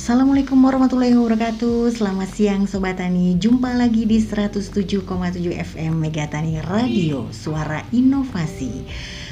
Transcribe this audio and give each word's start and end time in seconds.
Assalamualaikum 0.00 0.56
warahmatullahi 0.64 1.12
wabarakatuh. 1.12 1.92
Selamat 1.92 2.32
siang 2.32 2.64
Sobat 2.64 2.96
Tani. 2.96 3.36
Jumpa 3.36 3.76
lagi 3.76 4.08
di 4.08 4.16
107,7 4.16 5.04
FM 5.52 5.92
Megatani 5.92 6.56
Radio 6.64 7.28
Suara 7.28 7.84
Inovasi 7.92 8.88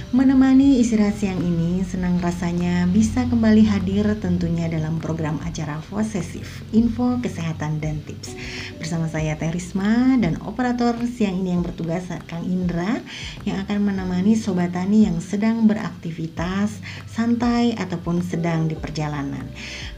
Menemani 0.09 0.81
istirahat 0.81 1.21
siang 1.21 1.37
ini, 1.45 1.85
senang 1.85 2.17
rasanya 2.25 2.89
bisa 2.89 3.29
kembali 3.29 3.61
hadir 3.61 4.09
tentunya 4.17 4.65
dalam 4.65 4.97
program 5.05 5.37
acara 5.45 5.85
Posesif, 5.93 6.65
Info 6.73 7.21
Kesehatan 7.21 7.77
dan 7.77 8.01
Tips. 8.09 8.33
Bersama 8.81 9.05
saya 9.05 9.37
Terisma 9.37 10.17
dan 10.17 10.41
operator 10.49 10.97
siang 11.05 11.45
ini 11.45 11.53
yang 11.53 11.61
bertugas 11.61 12.09
Kang 12.25 12.41
Indra 12.49 13.05
yang 13.45 13.61
akan 13.69 13.85
menemani 13.85 14.33
Sobat 14.33 14.73
Tani 14.73 15.05
yang 15.05 15.21
sedang 15.21 15.69
beraktivitas, 15.69 16.81
santai 17.05 17.77
ataupun 17.77 18.25
sedang 18.25 18.65
di 18.65 18.81
perjalanan. 18.81 19.45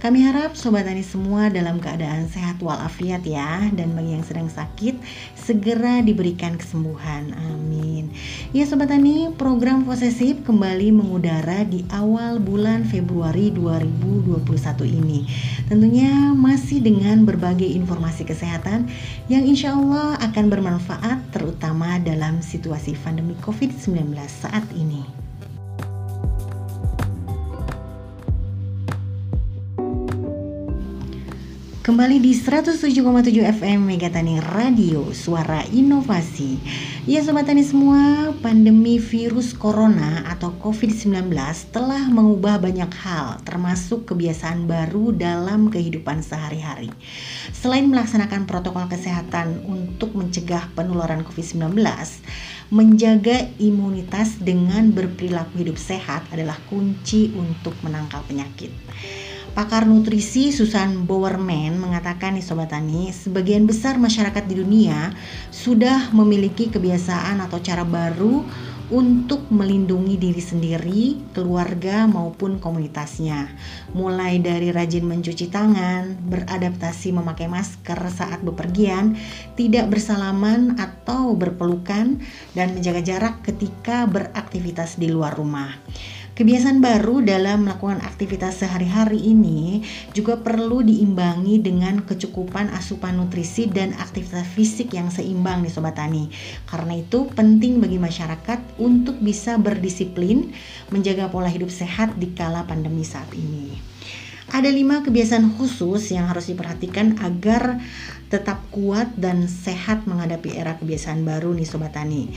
Kami 0.03 0.27
harap 0.27 0.59
Sobat 0.59 0.91
Tani 0.91 1.07
semua 1.07 1.55
dalam 1.55 1.79
keadaan 1.79 2.27
sehat 2.27 2.59
walafiat 2.59 3.23
ya 3.23 3.63
dan 3.79 3.95
bagi 3.95 4.19
yang 4.19 4.27
sedang 4.27 4.51
sakit 4.51 4.99
segera 5.39 6.03
diberikan 6.03 6.59
kesembuhan. 6.59 7.31
Amin. 7.47 8.11
Ya 8.51 8.67
Sobat 8.67 8.91
Tani, 8.91 9.31
program 9.39 9.87
Posesif 9.87 10.00
posesif 10.01 10.41
kembali 10.49 10.97
mengudara 10.97 11.61
di 11.61 11.85
awal 11.93 12.41
bulan 12.41 12.89
Februari 12.89 13.53
2021 13.53 14.49
ini. 14.89 15.29
Tentunya 15.69 16.33
masih 16.33 16.81
dengan 16.81 17.29
berbagai 17.29 17.69
informasi 17.69 18.25
kesehatan 18.25 18.89
yang 19.29 19.45
insya 19.45 19.77
Allah 19.77 20.17
akan 20.25 20.49
bermanfaat 20.49 21.21
terutama 21.37 22.01
dalam 22.01 22.41
situasi 22.41 22.97
pandemi 22.97 23.37
COVID-19 23.45 24.17
saat 24.25 24.65
ini. 24.73 25.30
Kembali 31.91 32.23
di 32.23 32.31
107,7 32.31 33.03
FM 33.35 33.83
Megatani 33.83 34.39
Radio 34.39 35.11
Suara 35.11 35.67
Inovasi. 35.75 36.55
Ya 37.03 37.19
Sobat 37.19 37.51
Tani 37.51 37.67
semua, 37.67 38.31
pandemi 38.39 39.03
virus 39.03 39.51
corona 39.51 40.23
atau 40.31 40.55
COVID-19 40.63 41.35
telah 41.75 42.07
mengubah 42.07 42.63
banyak 42.63 42.95
hal 42.95 43.43
termasuk 43.43 44.07
kebiasaan 44.07 44.71
baru 44.71 45.11
dalam 45.11 45.67
kehidupan 45.67 46.23
sehari-hari. 46.23 46.95
Selain 47.51 47.91
melaksanakan 47.91 48.47
protokol 48.47 48.87
kesehatan 48.87 49.67
untuk 49.67 50.15
mencegah 50.15 50.71
penularan 50.79 51.27
COVID-19 51.27 51.75
Menjaga 52.71 53.51
imunitas 53.59 54.39
dengan 54.39 54.95
berperilaku 54.95 55.67
hidup 55.67 55.75
sehat 55.75 56.23
adalah 56.31 56.55
kunci 56.71 57.35
untuk 57.35 57.75
menangkal 57.83 58.23
penyakit 58.31 58.71
Pakar 59.51 59.83
nutrisi 59.83 60.55
Susan 60.55 61.11
Bowerman 61.11 61.75
mengatakan 61.75 62.39
nih 62.39 62.45
Sobat 62.47 62.71
Tani, 62.71 63.11
sebagian 63.11 63.67
besar 63.67 63.99
masyarakat 63.99 64.47
di 64.47 64.63
dunia 64.63 65.11
sudah 65.51 66.15
memiliki 66.15 66.71
kebiasaan 66.71 67.43
atau 67.43 67.59
cara 67.59 67.83
baru 67.83 68.47
untuk 68.91 69.47
melindungi 69.51 70.19
diri 70.19 70.43
sendiri, 70.43 71.03
keluarga 71.35 72.07
maupun 72.07 72.63
komunitasnya. 72.63 73.51
Mulai 73.95 74.43
dari 74.43 74.75
rajin 74.75 75.07
mencuci 75.07 75.47
tangan, 75.51 76.19
beradaptasi 76.31 77.15
memakai 77.15 77.47
masker 77.47 77.99
saat 78.11 78.43
bepergian, 78.43 79.15
tidak 79.55 79.91
bersalaman 79.95 80.79
atau 80.79 81.35
berpelukan 81.39 82.19
dan 82.55 82.69
menjaga 82.75 83.03
jarak 83.03 83.43
ketika 83.47 84.11
beraktivitas 84.11 84.99
di 84.99 85.11
luar 85.11 85.39
rumah. 85.39 85.71
Kebiasaan 86.41 86.81
baru 86.81 87.21
dalam 87.21 87.69
melakukan 87.69 88.01
aktivitas 88.01 88.65
sehari-hari 88.65 89.21
ini 89.21 89.85
juga 90.17 90.41
perlu 90.41 90.81
diimbangi 90.81 91.61
dengan 91.61 92.01
kecukupan 92.01 92.73
asupan 92.73 93.21
nutrisi 93.21 93.69
dan 93.69 93.93
aktivitas 94.01 94.49
fisik 94.57 94.97
yang 94.97 95.13
seimbang 95.13 95.61
nih 95.61 95.69
Sobat 95.69 96.01
Tani. 96.01 96.33
Karena 96.65 96.97
itu 96.97 97.29
penting 97.37 97.85
bagi 97.85 98.01
masyarakat 98.01 98.81
untuk 98.81 99.21
bisa 99.21 99.61
berdisiplin 99.61 100.49
menjaga 100.89 101.29
pola 101.29 101.53
hidup 101.53 101.69
sehat 101.69 102.17
di 102.17 102.33
kala 102.33 102.65
pandemi 102.65 103.05
saat 103.05 103.29
ini. 103.37 103.77
Ada 104.49 104.73
lima 104.73 105.05
kebiasaan 105.05 105.61
khusus 105.61 106.09
yang 106.09 106.25
harus 106.25 106.49
diperhatikan 106.49 107.21
agar 107.21 107.85
tetap 108.33 108.65
kuat 108.73 109.13
dan 109.21 109.45
sehat 109.45 110.09
menghadapi 110.09 110.57
era 110.57 110.81
kebiasaan 110.81 111.21
baru 111.21 111.53
nih 111.53 111.69
Sobat 111.69 111.93
Tani. 111.93 112.33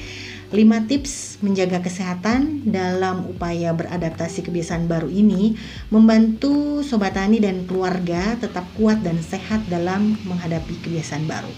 5 0.53 0.85
tips 0.85 1.41
menjaga 1.41 1.81
kesehatan 1.81 2.69
dalam 2.69 3.25
upaya 3.25 3.73
beradaptasi 3.73 4.45
kebiasaan 4.45 4.85
baru 4.85 5.09
ini 5.09 5.57
membantu 5.89 6.85
sobat 6.85 7.17
tani 7.17 7.41
dan 7.41 7.65
keluarga 7.65 8.37
tetap 8.37 8.61
kuat 8.77 9.01
dan 9.01 9.17
sehat 9.17 9.65
dalam 9.65 10.13
menghadapi 10.29 10.77
kebiasaan 10.85 11.25
baru. 11.25 11.49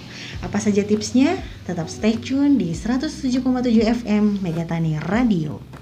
Apa 0.47 0.63
saja 0.63 0.87
tipsnya? 0.87 1.35
Tetap 1.67 1.91
stay 1.91 2.15
tune 2.15 2.55
di 2.55 2.71
107,7 2.71 3.43
FM 3.83 4.39
Megatani 4.39 4.95
Radio. 5.11 5.74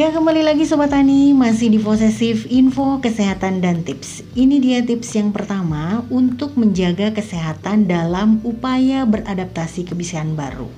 Ya 0.00 0.08
kembali 0.08 0.40
lagi 0.40 0.64
Sobat 0.64 0.96
Tani 0.96 1.36
masih 1.36 1.68
di 1.68 1.76
posesif 1.76 2.48
info 2.48 3.04
kesehatan 3.04 3.60
dan 3.60 3.84
tips. 3.84 4.24
Ini 4.32 4.56
dia 4.56 4.80
tips 4.80 5.12
yang 5.12 5.28
pertama 5.28 6.00
untuk 6.08 6.56
menjaga 6.56 7.12
kesehatan 7.12 7.84
dalam 7.84 8.40
upaya 8.40 9.04
beradaptasi 9.04 9.84
kebiasaan 9.92 10.32
baru. 10.40 10.72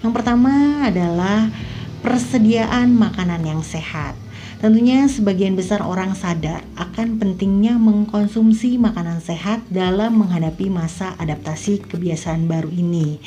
Yang 0.00 0.12
pertama 0.16 0.88
adalah 0.88 1.52
persediaan 2.00 2.96
makanan 2.96 3.44
yang 3.44 3.60
sehat 3.60 4.16
Tentunya 4.62 5.10
sebagian 5.10 5.58
besar 5.58 5.82
orang 5.82 6.14
sadar 6.14 6.62
akan 6.78 7.18
pentingnya 7.18 7.74
mengkonsumsi 7.82 8.78
makanan 8.78 9.18
sehat 9.18 9.66
dalam 9.66 10.22
menghadapi 10.22 10.70
masa 10.70 11.18
adaptasi 11.18 11.82
kebiasaan 11.90 12.46
baru 12.46 12.70
ini. 12.70 13.18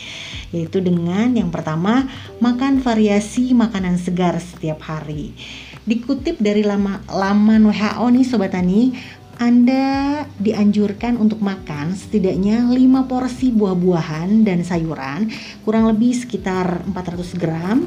Yaitu 0.55 0.79
dengan 0.79 1.35
yang 1.35 1.51
pertama, 1.51 2.07
makan 2.39 2.79
variasi 2.79 3.51
makanan 3.51 3.99
segar 3.99 4.39
setiap 4.39 4.79
hari. 4.87 5.35
Dikutip 5.83 6.39
dari 6.39 6.63
lama, 6.63 7.03
laman 7.11 7.67
WHO 7.67 8.05
nih 8.15 8.23
Sobat 8.23 8.55
Tani, 8.55 8.95
anda 9.35 10.23
dianjurkan 10.39 11.19
untuk 11.19 11.43
makan 11.43 11.99
setidaknya 11.99 12.63
5 12.71 13.11
porsi 13.11 13.51
buah-buahan 13.51 14.47
dan 14.47 14.63
sayuran 14.63 15.27
kurang 15.67 15.91
lebih 15.91 16.15
sekitar 16.15 16.87
400 16.87 17.35
gram 17.35 17.83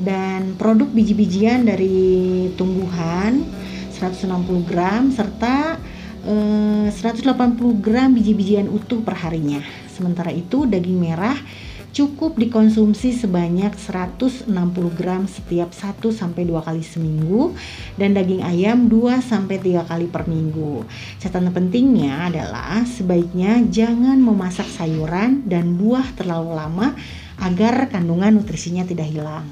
dan 0.00 0.56
produk 0.56 0.88
biji-bijian 0.88 1.68
dari 1.68 2.48
tumbuhan 2.56 3.44
160 3.92 4.64
gram 4.64 5.12
serta 5.12 5.76
eh, 6.24 6.88
180 6.88 7.84
gram 7.84 8.08
biji-bijian 8.16 8.66
utuh 8.68 9.04
perharinya. 9.04 9.60
Sementara 9.92 10.32
itu 10.32 10.64
daging 10.64 10.96
merah 10.96 11.36
cukup 11.90 12.38
dikonsumsi 12.38 13.10
sebanyak 13.10 13.74
160 13.74 14.46
gram 14.94 15.26
setiap 15.26 15.74
1 15.74 15.98
sampai 16.14 16.46
2 16.46 16.62
kali 16.62 16.86
seminggu 16.86 17.52
dan 17.98 18.14
daging 18.14 18.46
ayam 18.46 18.86
2 18.86 19.18
sampai 19.20 19.58
3 19.58 19.90
kali 19.90 20.06
per 20.06 20.30
minggu. 20.30 20.86
Catatan 21.18 21.50
pentingnya 21.50 22.30
adalah 22.30 22.86
sebaiknya 22.86 23.66
jangan 23.68 24.22
memasak 24.22 24.70
sayuran 24.70 25.44
dan 25.50 25.74
buah 25.74 26.14
terlalu 26.14 26.54
lama 26.54 26.94
agar 27.42 27.90
kandungan 27.90 28.38
nutrisinya 28.38 28.86
tidak 28.86 29.10
hilang. 29.10 29.48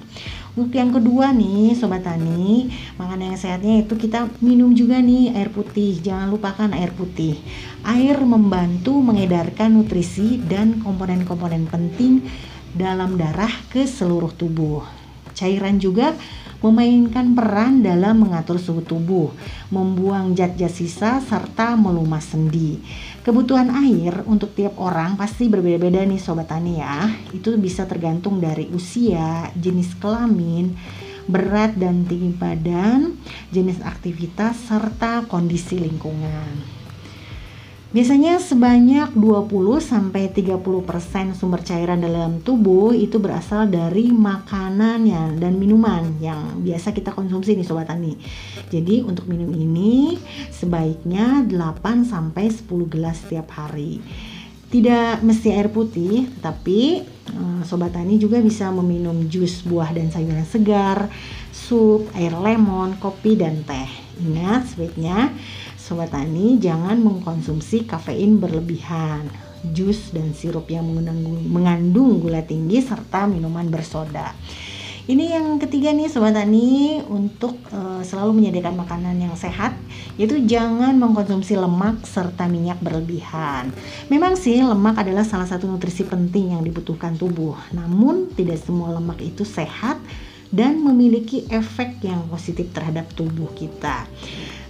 Untuk 0.59 0.75
yang 0.75 0.91
kedua 0.91 1.31
nih 1.31 1.71
Sobat 1.79 2.03
Tani, 2.03 2.67
makanan 2.99 3.31
yang 3.31 3.39
sehatnya 3.39 3.87
itu 3.87 3.95
kita 3.95 4.27
minum 4.43 4.75
juga 4.75 4.99
nih 4.99 5.31
air 5.31 5.55
putih. 5.55 6.03
Jangan 6.03 6.35
lupakan 6.35 6.75
air 6.75 6.91
putih. 6.91 7.39
Air 7.87 8.19
membantu 8.27 8.99
mengedarkan 8.99 9.79
nutrisi 9.79 10.43
dan 10.51 10.83
komponen-komponen 10.83 11.71
penting 11.71 12.27
dalam 12.75 13.15
darah 13.15 13.55
ke 13.71 13.87
seluruh 13.87 14.35
tubuh. 14.35 14.83
Cairan 15.31 15.79
juga 15.79 16.19
memainkan 16.59 17.39
peran 17.39 17.79
dalam 17.87 18.27
mengatur 18.27 18.59
suhu 18.59 18.83
tubuh, 18.83 19.31
membuang 19.71 20.35
zat-zat 20.35 20.75
sisa, 20.75 21.23
serta 21.23 21.79
melumas 21.79 22.35
sendi. 22.35 22.83
Kebutuhan 23.29 23.69
air 23.69 24.25
untuk 24.25 24.57
tiap 24.57 24.81
orang 24.81 25.21
pasti 25.21 25.53
berbeda-beda 25.53 26.01
nih 26.01 26.17
Sobat 26.17 26.49
Tani 26.49 26.81
ya. 26.81 27.13
Itu 27.29 27.61
bisa 27.61 27.85
tergantung 27.85 28.41
dari 28.41 28.73
usia, 28.73 29.53
jenis 29.53 29.93
kelamin, 30.01 30.73
berat 31.29 31.77
dan 31.77 32.09
tinggi 32.09 32.33
badan, 32.33 33.21
jenis 33.53 33.85
aktivitas, 33.85 34.73
serta 34.73 35.29
kondisi 35.29 35.77
lingkungan. 35.77 36.78
Biasanya 37.89 38.37
sebanyak 38.37 39.17
20 39.17 39.49
sampai 39.81 40.29
30% 40.29 40.61
sumber 41.33 41.65
cairan 41.65 42.05
dalam 42.05 42.45
tubuh 42.45 42.93
itu 42.93 43.17
berasal 43.17 43.65
dari 43.65 44.13
makanan 44.13 45.09
ya, 45.09 45.33
dan 45.33 45.57
minuman 45.57 46.21
yang 46.21 46.61
biasa 46.61 46.93
kita 46.93 47.17
konsumsi 47.17 47.57
nih 47.57 47.65
sobat 47.65 47.89
tani. 47.89 48.13
Jadi 48.69 49.01
untuk 49.01 49.25
minum 49.25 49.49
ini 49.57 50.21
sebaiknya 50.53 51.49
8 51.49 52.05
sampai 52.05 52.53
10 52.53 52.69
gelas 52.93 53.25
setiap 53.25 53.57
hari. 53.57 54.05
Tidak 54.69 55.25
mesti 55.25 55.49
air 55.57 55.73
putih, 55.73 56.29
tapi 56.45 57.01
eh, 57.09 57.61
sobat 57.65 57.97
tani 57.97 58.21
juga 58.21 58.37
bisa 58.45 58.69
meminum 58.69 59.33
jus 59.33 59.65
buah 59.65 59.97
dan 59.97 60.13
sayuran 60.13 60.45
segar, 60.45 61.09
sup, 61.57 62.05
air 62.13 62.37
lemon, 62.37 63.01
kopi 63.01 63.33
dan 63.33 63.65
teh. 63.65 63.89
Ingat 64.21 64.77
sebaiknya 64.77 65.33
sobat 65.89 66.13
tani 66.13 66.61
jangan 66.61 67.01
mengkonsumsi 67.01 67.89
kafein 67.89 68.37
berlebihan, 68.37 69.25
jus 69.73 70.13
dan 70.13 70.37
sirup 70.37 70.69
yang 70.69 70.85
mengandung 71.49 72.21
gula 72.21 72.45
tinggi 72.45 72.85
serta 72.85 73.25
minuman 73.25 73.73
bersoda. 73.73 74.37
Ini 75.09 75.41
yang 75.41 75.57
ketiga 75.57 75.89
nih 75.97 76.13
sobat 76.13 76.37
tani 76.37 77.01
untuk 77.09 77.57
uh, 77.73 78.05
selalu 78.05 78.37
menyediakan 78.37 78.77
makanan 78.77 79.17
yang 79.17 79.33
sehat 79.33 79.73
yaitu 80.21 80.45
jangan 80.45 80.93
mengkonsumsi 81.01 81.57
lemak 81.57 82.05
serta 82.05 82.45
minyak 82.45 82.77
berlebihan. 82.85 83.73
Memang 84.13 84.37
sih 84.37 84.61
lemak 84.61 85.01
adalah 85.01 85.25
salah 85.25 85.49
satu 85.49 85.65
nutrisi 85.65 86.05
penting 86.05 86.53
yang 86.53 86.61
dibutuhkan 86.61 87.17
tubuh. 87.17 87.57
Namun 87.73 88.37
tidak 88.37 88.61
semua 88.61 88.93
lemak 88.93 89.25
itu 89.25 89.49
sehat 89.49 89.97
dan 90.53 90.81
memiliki 90.81 91.49
efek 91.49 92.05
yang 92.05 92.29
positif 92.29 92.69
terhadap 92.77 93.09
tubuh 93.17 93.49
kita. 93.57 94.05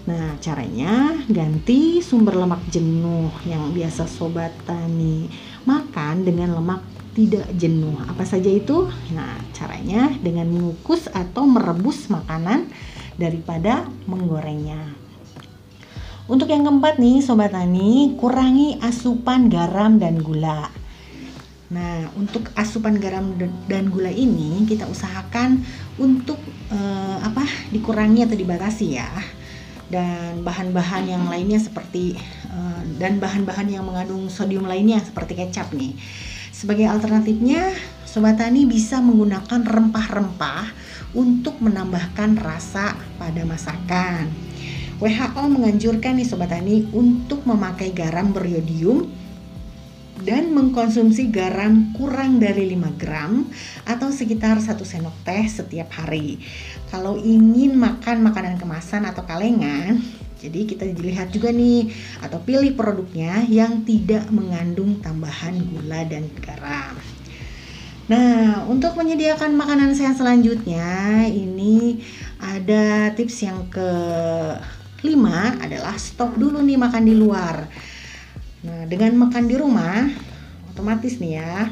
Nah, 0.08 0.40
caranya 0.40 1.20
ganti 1.28 2.00
sumber 2.00 2.32
lemak 2.32 2.64
jenuh 2.72 3.28
yang 3.44 3.76
biasa 3.76 4.08
sobat 4.08 4.56
tani 4.64 5.28
makan 5.68 6.24
dengan 6.24 6.56
lemak 6.56 6.80
tidak 7.12 7.44
jenuh. 7.52 7.92
Apa 8.08 8.24
saja 8.24 8.48
itu? 8.48 8.88
Nah, 9.12 9.36
caranya 9.52 10.08
dengan 10.24 10.48
mengukus 10.48 11.12
atau 11.12 11.44
merebus 11.44 12.08
makanan 12.08 12.72
daripada 13.20 13.84
menggorengnya. 14.08 14.96
Untuk 16.24 16.48
yang 16.48 16.64
keempat 16.64 16.96
nih 16.96 17.20
Sobat 17.20 17.52
Tani, 17.52 18.16
kurangi 18.16 18.80
asupan 18.80 19.52
garam 19.52 20.00
dan 20.00 20.24
gula. 20.24 20.72
Nah, 21.68 22.08
untuk 22.16 22.48
asupan 22.56 22.96
garam 22.96 23.36
dan 23.68 23.92
gula 23.92 24.08
ini 24.08 24.64
kita 24.64 24.88
usahakan 24.88 25.60
untuk 26.00 26.40
eh, 26.72 27.16
apa? 27.20 27.44
dikurangi 27.72 28.24
atau 28.24 28.36
dibatasi 28.36 28.86
ya. 28.96 29.08
Dan 29.88 30.44
bahan-bahan 30.44 31.08
yang 31.08 31.24
lainnya 31.32 31.56
seperti 31.56 32.16
eh, 32.52 32.82
dan 33.00 33.16
bahan-bahan 33.16 33.72
yang 33.72 33.84
mengandung 33.88 34.28
sodium 34.28 34.68
lainnya 34.68 35.00
seperti 35.00 35.36
kecap 35.38 35.72
nih. 35.72 35.96
Sebagai 36.52 36.90
alternatifnya, 36.90 37.70
Sobat 38.02 38.42
Tani 38.42 38.66
bisa 38.66 38.98
menggunakan 38.98 39.62
rempah-rempah 39.62 40.74
untuk 41.14 41.62
menambahkan 41.62 42.34
rasa 42.34 42.98
pada 43.14 43.46
masakan. 43.46 44.26
WHO 44.98 45.42
menganjurkan 45.46 46.18
nih 46.18 46.26
Sobat 46.26 46.50
Tani 46.50 46.90
untuk 46.90 47.46
memakai 47.46 47.94
garam 47.94 48.34
beriodium 48.34 49.06
dan 50.24 50.50
mengkonsumsi 50.54 51.30
garam 51.30 51.94
kurang 51.94 52.42
dari 52.42 52.74
5 52.74 53.00
gram 53.00 53.46
atau 53.84 54.08
sekitar 54.08 54.58
1 54.58 54.78
sendok 54.82 55.16
teh 55.22 55.44
setiap 55.46 55.92
hari. 55.94 56.40
Kalau 56.88 57.18
ingin 57.18 57.76
makan 57.76 58.24
makanan 58.24 58.56
kemasan 58.56 59.06
atau 59.06 59.22
kalengan, 59.26 60.00
jadi 60.38 60.60
kita 60.70 60.86
dilihat 60.86 61.34
juga 61.34 61.50
nih 61.50 61.90
atau 62.22 62.38
pilih 62.38 62.72
produknya 62.78 63.42
yang 63.50 63.82
tidak 63.82 64.30
mengandung 64.30 65.02
tambahan 65.02 65.58
gula 65.58 66.06
dan 66.06 66.30
garam. 66.38 66.94
Nah, 68.08 68.64
untuk 68.64 68.96
menyediakan 68.96 69.52
makanan 69.52 69.92
sehat 69.92 70.16
selanjutnya, 70.16 71.28
ini 71.28 72.00
ada 72.40 73.12
tips 73.12 73.44
yang 73.44 73.68
ke 73.68 73.90
lima 75.04 75.54
adalah 75.60 75.94
stop 76.00 76.34
dulu 76.40 76.64
nih 76.64 76.80
makan 76.80 77.04
di 77.04 77.14
luar. 77.14 77.67
Nah, 78.58 78.90
dengan 78.90 79.14
makan 79.14 79.46
di 79.46 79.54
rumah, 79.54 80.10
otomatis 80.74 81.22
nih 81.22 81.38
ya, 81.38 81.70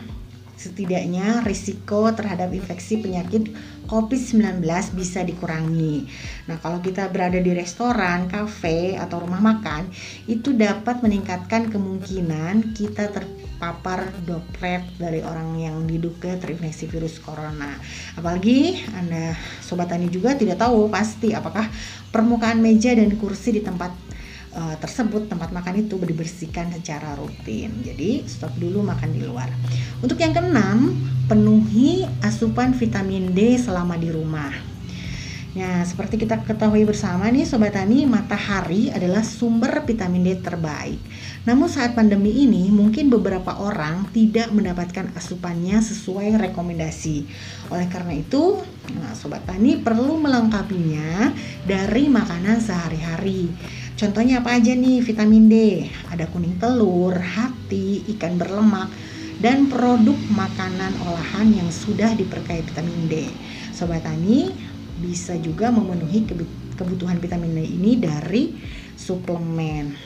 setidaknya 0.56 1.44
risiko 1.44 2.08
terhadap 2.16 2.48
infeksi 2.54 3.02
penyakit 3.02 3.52
COVID-19 3.86 4.62
bisa 4.94 5.22
dikurangi. 5.22 6.06
Nah, 6.50 6.58
kalau 6.58 6.82
kita 6.82 7.06
berada 7.12 7.38
di 7.38 7.52
restoran, 7.54 8.26
kafe, 8.26 8.98
atau 8.98 9.22
rumah 9.22 9.38
makan, 9.38 9.90
itu 10.26 10.54
dapat 10.54 11.02
meningkatkan 11.02 11.70
kemungkinan 11.70 12.74
kita 12.74 13.14
terpapar 13.14 14.10
droplet 14.26 14.82
dari 14.98 15.22
orang 15.22 15.54
yang 15.58 15.76
diduga 15.86 16.34
terinfeksi 16.38 16.90
virus 16.90 17.22
corona. 17.22 17.78
Apalagi 18.18 18.80
Anda 18.96 19.34
sobat 19.62 19.90
tani 19.92 20.10
juga 20.10 20.34
tidak 20.34 20.58
tahu 20.58 20.90
pasti 20.90 21.30
apakah 21.30 21.68
permukaan 22.10 22.58
meja 22.58 22.90
dan 22.96 23.14
kursi 23.20 23.58
di 23.58 23.62
tempat 23.62 24.15
uh, 24.56 24.76
tersebut 24.81 25.29
tempat 25.29 25.53
makan 25.53 25.85
itu 25.85 26.00
dibersihkan 26.00 26.73
secara 26.73 27.14
rutin. 27.14 27.70
Jadi 27.85 28.25
stop 28.25 28.56
dulu 28.56 28.81
makan 28.81 29.12
di 29.12 29.20
luar. 29.23 29.53
Untuk 30.00 30.17
yang 30.17 30.32
keenam, 30.32 30.97
penuhi 31.29 32.08
asupan 32.25 32.73
vitamin 32.73 33.37
D 33.37 33.61
selama 33.61 34.00
di 34.00 34.08
rumah. 34.08 34.76
Nah, 35.56 35.88
seperti 35.88 36.20
kita 36.20 36.44
ketahui 36.44 36.85
bersama 36.85 37.32
nih 37.32 37.49
Sobat 37.49 37.73
Tani, 37.73 38.05
matahari 38.05 38.93
adalah 38.93 39.25
sumber 39.25 39.81
vitamin 39.88 40.20
D 40.20 40.37
terbaik. 40.37 41.00
Namun 41.49 41.64
saat 41.73 41.97
pandemi 41.97 42.44
ini 42.44 42.69
mungkin 42.69 43.08
beberapa 43.08 43.56
orang 43.56 44.05
tidak 44.12 44.53
mendapatkan 44.53 45.17
asupannya 45.17 45.81
sesuai 45.81 46.37
rekomendasi. 46.37 47.25
Oleh 47.73 47.88
karena 47.88 48.20
itu, 48.20 48.61
nah, 49.00 49.17
Sobat 49.17 49.49
Tani 49.49 49.81
perlu 49.81 50.20
melengkapinya 50.20 51.32
dari 51.64 52.05
makanan 52.05 52.61
sehari-hari. 52.61 53.49
Contohnya 53.96 54.44
apa 54.44 54.60
aja 54.60 54.76
nih 54.76 55.00
vitamin 55.00 55.48
D? 55.48 55.56
Ada 56.12 56.28
kuning 56.28 56.60
telur, 56.60 57.16
hati, 57.16 58.04
ikan 58.12 58.37
berlemak, 58.37 58.93
dan 59.40 59.72
produk 59.72 60.20
makanan 60.28 61.00
olahan 61.00 61.48
yang 61.48 61.72
sudah 61.72 62.12
diperkaya 62.12 62.60
vitamin 62.60 63.08
D. 63.08 63.25
Sobat 63.72 64.04
Tani 64.04 64.52
bisa 65.00 65.32
juga 65.40 65.72
memenuhi 65.72 66.28
kebutuhan 66.76 67.16
vitamin 67.25 67.56
D 67.56 67.60
ini 67.64 67.96
dari 67.96 68.52
suplemen. 69.00 69.96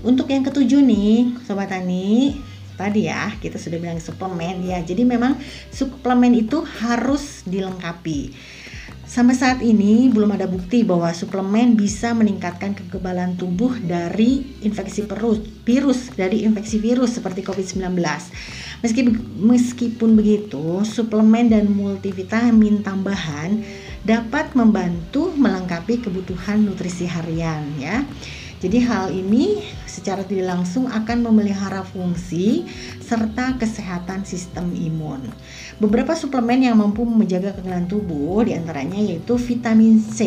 Untuk 0.00 0.32
yang 0.32 0.40
ketujuh 0.40 0.80
nih, 0.80 1.36
Sobat 1.44 1.68
Tani, 1.68 2.32
tadi 2.80 3.12
ya 3.12 3.28
kita 3.44 3.60
sudah 3.60 3.76
bilang 3.76 4.00
suplemen 4.00 4.64
ya. 4.64 4.80
Jadi 4.80 5.04
memang 5.04 5.36
suplemen 5.68 6.32
itu 6.32 6.64
harus 6.80 7.44
dilengkapi 7.44 8.32
Sampai 9.10 9.34
saat 9.34 9.58
ini 9.58 10.06
belum 10.06 10.38
ada 10.38 10.46
bukti 10.46 10.86
bahwa 10.86 11.10
suplemen 11.10 11.74
bisa 11.74 12.14
meningkatkan 12.14 12.78
kekebalan 12.78 13.34
tubuh 13.34 13.74
dari 13.82 14.54
infeksi 14.62 15.02
perut, 15.02 15.42
virus 15.66 16.14
dari 16.14 16.46
infeksi 16.46 16.78
virus 16.78 17.18
seperti 17.18 17.42
COVID-19. 17.42 17.98
Meski 18.86 19.10
meskipun 19.34 20.14
begitu, 20.14 20.86
suplemen 20.86 21.50
dan 21.50 21.74
multivitamin 21.74 22.86
tambahan 22.86 23.58
dapat 24.06 24.54
membantu 24.54 25.34
melengkapi 25.34 26.06
kebutuhan 26.06 26.62
nutrisi 26.62 27.10
harian 27.10 27.66
ya. 27.82 28.06
Jadi 28.60 28.78
hal 28.84 29.08
ini 29.08 29.64
secara 29.88 30.20
tidak 30.20 30.52
langsung 30.52 30.84
akan 30.84 31.24
memelihara 31.24 31.80
fungsi 31.80 32.68
serta 33.00 33.56
kesehatan 33.56 34.28
sistem 34.28 34.76
imun. 34.76 35.24
Beberapa 35.80 36.12
suplemen 36.12 36.68
yang 36.68 36.76
mampu 36.76 37.08
menjaga 37.08 37.56
kekebalan 37.56 37.88
tubuh 37.88 38.44
di 38.44 38.52
antaranya 38.52 39.00
yaitu 39.00 39.40
vitamin 39.40 39.96
C, 40.04 40.20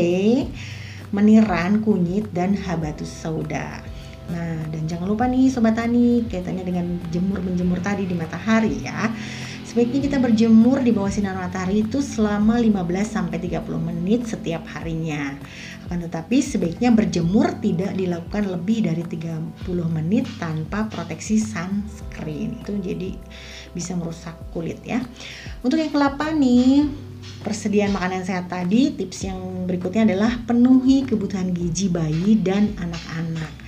meniran, 1.14 1.86
kunyit, 1.86 2.34
dan 2.34 2.58
habatus 2.58 3.14
sauda. 3.14 3.86
Nah, 4.34 4.66
dan 4.72 4.82
jangan 4.90 5.14
lupa 5.14 5.30
nih 5.30 5.54
Sobat 5.54 5.78
Tani, 5.78 6.26
kaitannya 6.26 6.66
dengan 6.66 6.86
jemur 7.14 7.38
menjemur 7.44 7.78
tadi 7.86 8.10
di 8.10 8.18
matahari 8.18 8.82
ya. 8.82 9.14
Sebaiknya 9.68 10.06
kita 10.06 10.18
berjemur 10.22 10.86
di 10.86 10.94
bawah 10.94 11.10
sinar 11.10 11.34
matahari 11.34 11.82
itu 11.82 11.98
selama 11.98 12.62
15 12.62 13.10
sampai 13.10 13.42
30 13.42 13.62
menit 13.82 14.30
setiap 14.30 14.70
harinya. 14.70 15.34
Akan 15.88 16.00
tetapi 16.00 16.40
sebaiknya 16.40 16.96
berjemur 16.96 17.60
tidak 17.60 17.94
dilakukan 17.94 18.48
lebih 18.48 18.88
dari 18.88 19.04
30 19.04 19.68
menit 19.92 20.26
tanpa 20.40 20.88
proteksi 20.88 21.38
sunscreen. 21.38 22.64
Itu 22.64 22.76
jadi 22.80 23.16
bisa 23.76 23.98
merusak 24.00 24.38
kulit 24.56 24.80
ya. 24.86 25.04
Untuk 25.60 25.82
yang 25.82 25.92
kelapa 25.92 26.32
nih, 26.32 26.88
persediaan 27.44 27.92
makanan 27.92 28.24
sehat 28.24 28.48
tadi, 28.48 28.96
tips 28.96 29.28
yang 29.28 29.40
berikutnya 29.68 30.08
adalah 30.08 30.40
penuhi 30.48 31.04
kebutuhan 31.04 31.52
gizi 31.52 31.92
bayi 31.92 32.40
dan 32.40 32.72
anak-anak. 32.80 33.64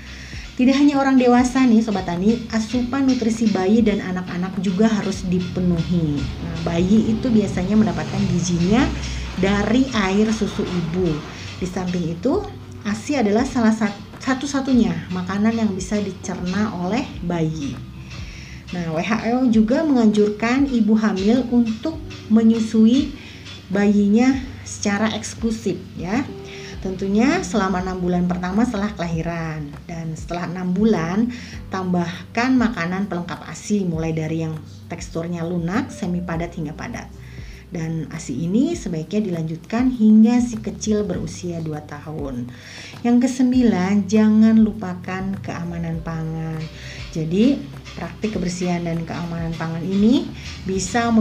Tidak 0.56 0.72
hanya 0.72 0.96
orang 1.04 1.20
dewasa 1.20 1.68
nih 1.68 1.84
Sobat 1.84 2.08
Tani, 2.08 2.48
asupan 2.48 3.04
nutrisi 3.04 3.52
bayi 3.52 3.84
dan 3.84 4.00
anak-anak 4.00 4.56
juga 4.64 4.88
harus 4.88 5.28
dipenuhi. 5.28 6.16
Nah, 6.16 6.56
bayi 6.64 7.12
itu 7.12 7.28
biasanya 7.28 7.76
mendapatkan 7.76 8.24
gizinya 8.32 8.88
dari 9.36 9.84
air 9.92 10.32
susu 10.32 10.64
ibu. 10.64 11.12
Di 11.60 11.68
samping 11.68 12.16
itu, 12.16 12.44
ASI 12.86 13.20
adalah 13.20 13.48
salah 13.48 13.74
satu-satunya 14.22 15.10
makanan 15.10 15.56
yang 15.56 15.72
bisa 15.74 15.98
dicerna 15.98 16.76
oleh 16.86 17.04
bayi. 17.26 17.74
Nah, 18.74 18.92
WHO 18.92 19.50
juga 19.54 19.86
menganjurkan 19.86 20.68
ibu 20.68 20.98
hamil 20.98 21.46
untuk 21.54 21.96
menyusui 22.28 23.14
bayinya 23.70 24.36
secara 24.66 25.14
eksklusif 25.14 25.78
ya 25.96 26.26
Tentunya 26.86 27.42
selama 27.42 27.82
enam 27.82 27.98
bulan 27.98 28.30
pertama 28.30 28.62
setelah 28.62 28.94
kelahiran 28.94 29.74
dan 29.90 30.14
setelah 30.14 30.46
enam 30.46 30.70
bulan 30.70 31.34
tambahkan 31.74 32.54
makanan 32.54 33.10
pelengkap 33.10 33.42
ASI 33.42 33.90
mulai 33.90 34.14
dari 34.14 34.46
yang 34.46 34.54
teksturnya 34.86 35.42
lunak, 35.42 35.90
semi 35.90 36.22
padat 36.22 36.54
hingga 36.54 36.78
padat. 36.78 37.10
Dan 37.76 38.08
ASI 38.08 38.48
ini 38.48 38.72
sebaiknya 38.72 39.20
dilanjutkan 39.28 39.92
hingga 39.92 40.40
si 40.40 40.56
kecil 40.64 41.04
berusia 41.04 41.60
2 41.60 41.76
tahun. 41.84 42.48
Yang 43.04 43.28
kesembilan, 43.28 44.08
jangan 44.08 44.64
lupakan 44.64 45.36
keamanan 45.44 46.00
pangan. 46.00 46.64
Jadi, 47.12 47.60
praktik 48.00 48.40
kebersihan 48.40 48.80
dan 48.88 49.04
keamanan 49.04 49.52
pangan 49.60 49.84
ini 49.84 50.24
bisa 50.64 51.12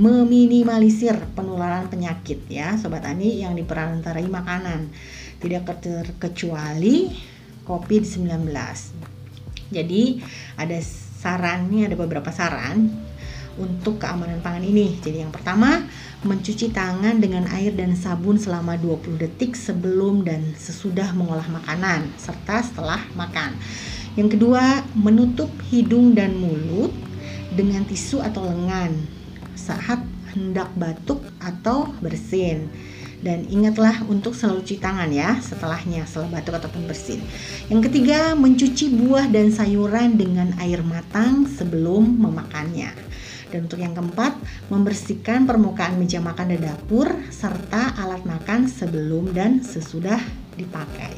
meminimalisir 0.00 1.20
penularan 1.36 1.92
penyakit 1.92 2.48
ya 2.48 2.80
Sobat 2.80 3.04
Tani 3.04 3.44
yang 3.44 3.52
diperantarai 3.52 4.24
makanan. 4.24 4.88
Tidak 5.36 5.68
terkecuali 5.68 7.12
COVID-19. 7.68 8.48
Jadi, 9.68 10.02
ada 10.56 10.80
saran, 11.20 11.68
ini 11.68 11.84
ada 11.84 11.96
beberapa 12.00 12.32
saran 12.32 12.88
untuk 13.58 14.02
keamanan 14.02 14.40
pangan 14.42 14.64
ini. 14.64 14.98
Jadi 14.98 15.22
yang 15.22 15.32
pertama, 15.34 15.84
mencuci 16.24 16.72
tangan 16.72 17.20
dengan 17.20 17.44
air 17.52 17.76
dan 17.76 17.92
sabun 17.94 18.40
selama 18.40 18.80
20 18.80 19.20
detik 19.20 19.54
sebelum 19.54 20.24
dan 20.24 20.56
sesudah 20.56 21.12
mengolah 21.12 21.46
makanan 21.52 22.08
serta 22.16 22.64
setelah 22.64 23.00
makan. 23.12 23.54
Yang 24.14 24.38
kedua, 24.38 24.86
menutup 24.94 25.50
hidung 25.68 26.14
dan 26.14 26.38
mulut 26.38 26.94
dengan 27.54 27.82
tisu 27.82 28.22
atau 28.22 28.46
lengan 28.46 28.94
saat 29.54 30.02
hendak 30.34 30.70
batuk 30.74 31.22
atau 31.38 31.90
bersin. 32.02 32.70
Dan 33.24 33.48
ingatlah 33.48 34.04
untuk 34.04 34.36
selalu 34.36 34.60
cuci 34.68 34.84
tangan 34.84 35.08
ya 35.08 35.40
setelahnya 35.40 36.04
setelah 36.04 36.28
batuk 36.38 36.60
ataupun 36.60 36.84
bersin. 36.84 37.24
Yang 37.72 37.88
ketiga, 37.88 38.36
mencuci 38.36 38.92
buah 38.92 39.32
dan 39.32 39.48
sayuran 39.48 40.20
dengan 40.20 40.52
air 40.60 40.84
matang 40.84 41.48
sebelum 41.48 42.20
memakannya. 42.20 42.92
Dan 43.54 43.70
untuk 43.70 43.78
yang 43.78 43.94
keempat, 43.94 44.34
membersihkan 44.66 45.46
permukaan 45.46 45.94
meja 45.94 46.18
makan 46.18 46.58
dan 46.58 46.74
dapur 46.74 47.06
serta 47.30 47.94
alat 48.02 48.26
makan 48.26 48.66
sebelum 48.66 49.30
dan 49.30 49.62
sesudah 49.62 50.18
dipakai. 50.58 51.14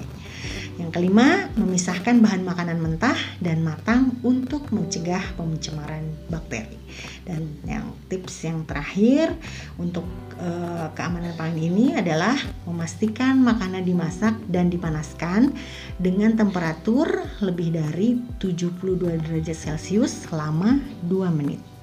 Yang 0.77 0.93
kelima, 0.93 1.49
memisahkan 1.57 2.21
bahan 2.21 2.45
makanan 2.45 2.77
mentah 2.77 3.17
dan 3.41 3.65
matang 3.65 4.13
untuk 4.21 4.69
mencegah 4.69 5.25
pencemaran 5.33 6.05
bakteri. 6.29 6.77
Dan 7.25 7.57
yang 7.65 7.97
tips 8.13 8.45
yang 8.45 8.69
terakhir 8.69 9.33
untuk 9.81 10.05
e, 10.37 10.51
keamanan 10.93 11.33
pangan 11.41 11.57
ini 11.57 11.97
adalah 11.97 12.37
memastikan 12.69 13.41
makanan 13.41 13.89
dimasak 13.89 14.37
dan 14.53 14.69
dipanaskan 14.69 15.57
dengan 15.97 16.37
temperatur 16.37 17.25
lebih 17.41 17.73
dari 17.81 18.21
72 18.37 19.25
derajat 19.25 19.57
Celcius 19.57 20.29
selama 20.29 20.77
2 21.09 21.33
menit. 21.33 21.76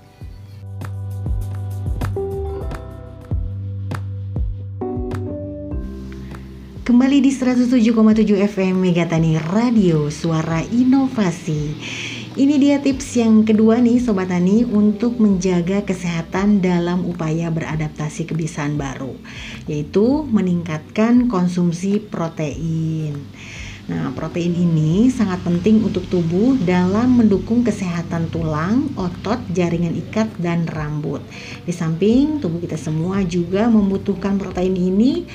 Kembali 6.83 7.23
di 7.23 7.31
107,7 7.31 8.43
FM 8.43 8.75
Megatani 8.83 9.39
Radio 9.39 10.11
Suara 10.11 10.59
Inovasi 10.67 11.79
Ini 12.35 12.59
dia 12.59 12.83
tips 12.83 13.23
yang 13.23 13.47
kedua 13.47 13.79
nih 13.79 14.03
Sobat 14.03 14.27
Tani 14.27 14.67
Untuk 14.67 15.15
menjaga 15.15 15.87
kesehatan 15.87 16.59
dalam 16.59 17.07
upaya 17.07 17.47
beradaptasi 17.55 18.27
kebiasaan 18.27 18.75
baru 18.75 19.15
Yaitu 19.63 20.27
meningkatkan 20.27 21.31
konsumsi 21.31 22.03
protein 22.03 23.31
Nah, 23.83 24.15
protein 24.15 24.55
ini 24.55 25.11
sangat 25.11 25.43
penting 25.43 25.83
untuk 25.83 26.07
tubuh 26.07 26.55
dalam 26.63 27.19
mendukung 27.19 27.67
kesehatan 27.67 28.31
tulang, 28.31 28.87
otot, 28.95 29.43
jaringan 29.51 29.91
ikat, 30.07 30.31
dan 30.39 30.63
rambut. 30.71 31.19
Di 31.67 31.75
samping, 31.75 32.39
tubuh 32.39 32.63
kita 32.63 32.79
semua 32.79 33.27
juga 33.27 33.67
membutuhkan 33.67 34.39
protein 34.39 34.79
ini 34.79 35.27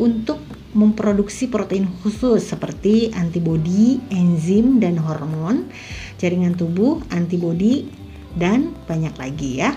untuk 0.00 0.40
memproduksi 0.72 1.52
protein 1.52 1.84
khusus 2.00 2.48
seperti 2.48 3.12
antibodi, 3.12 4.00
enzim, 4.08 4.80
dan 4.80 4.96
hormon, 4.96 5.68
jaringan 6.16 6.56
tubuh, 6.56 7.04
antibodi, 7.12 7.88
dan 8.36 8.72
banyak 8.88 9.12
lagi 9.20 9.60
ya. 9.60 9.76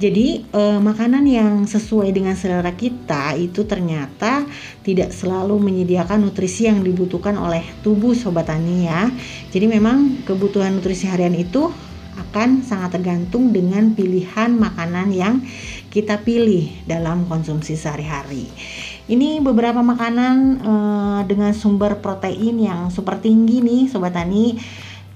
Jadi 0.00 0.48
eh, 0.48 0.80
makanan 0.80 1.28
yang 1.28 1.68
sesuai 1.68 2.08
dengan 2.16 2.32
selera 2.32 2.72
kita 2.72 3.36
itu 3.36 3.68
ternyata 3.68 4.48
tidak 4.80 5.12
selalu 5.12 5.60
menyediakan 5.60 6.24
nutrisi 6.24 6.64
yang 6.64 6.80
dibutuhkan 6.80 7.36
oleh 7.36 7.60
tubuh 7.84 8.16
sobat 8.16 8.48
tani 8.48 8.88
ya. 8.88 9.12
Jadi 9.52 9.68
memang 9.68 10.24
kebutuhan 10.24 10.72
nutrisi 10.72 11.04
harian 11.04 11.36
itu 11.36 11.68
akan 12.16 12.64
sangat 12.64 12.96
tergantung 12.96 13.52
dengan 13.52 13.92
pilihan 13.92 14.56
makanan 14.56 15.12
yang 15.12 15.44
kita 15.92 16.24
pilih 16.24 16.70
dalam 16.88 17.28
konsumsi 17.28 17.76
sehari-hari. 17.76 18.48
Ini 19.10 19.42
beberapa 19.42 19.82
makanan 19.82 20.62
uh, 20.62 21.20
dengan 21.26 21.50
sumber 21.50 21.98
protein 21.98 22.62
yang 22.62 22.94
super 22.94 23.18
tinggi 23.18 23.58
nih 23.58 23.90
sobat 23.90 24.14
tani 24.14 24.54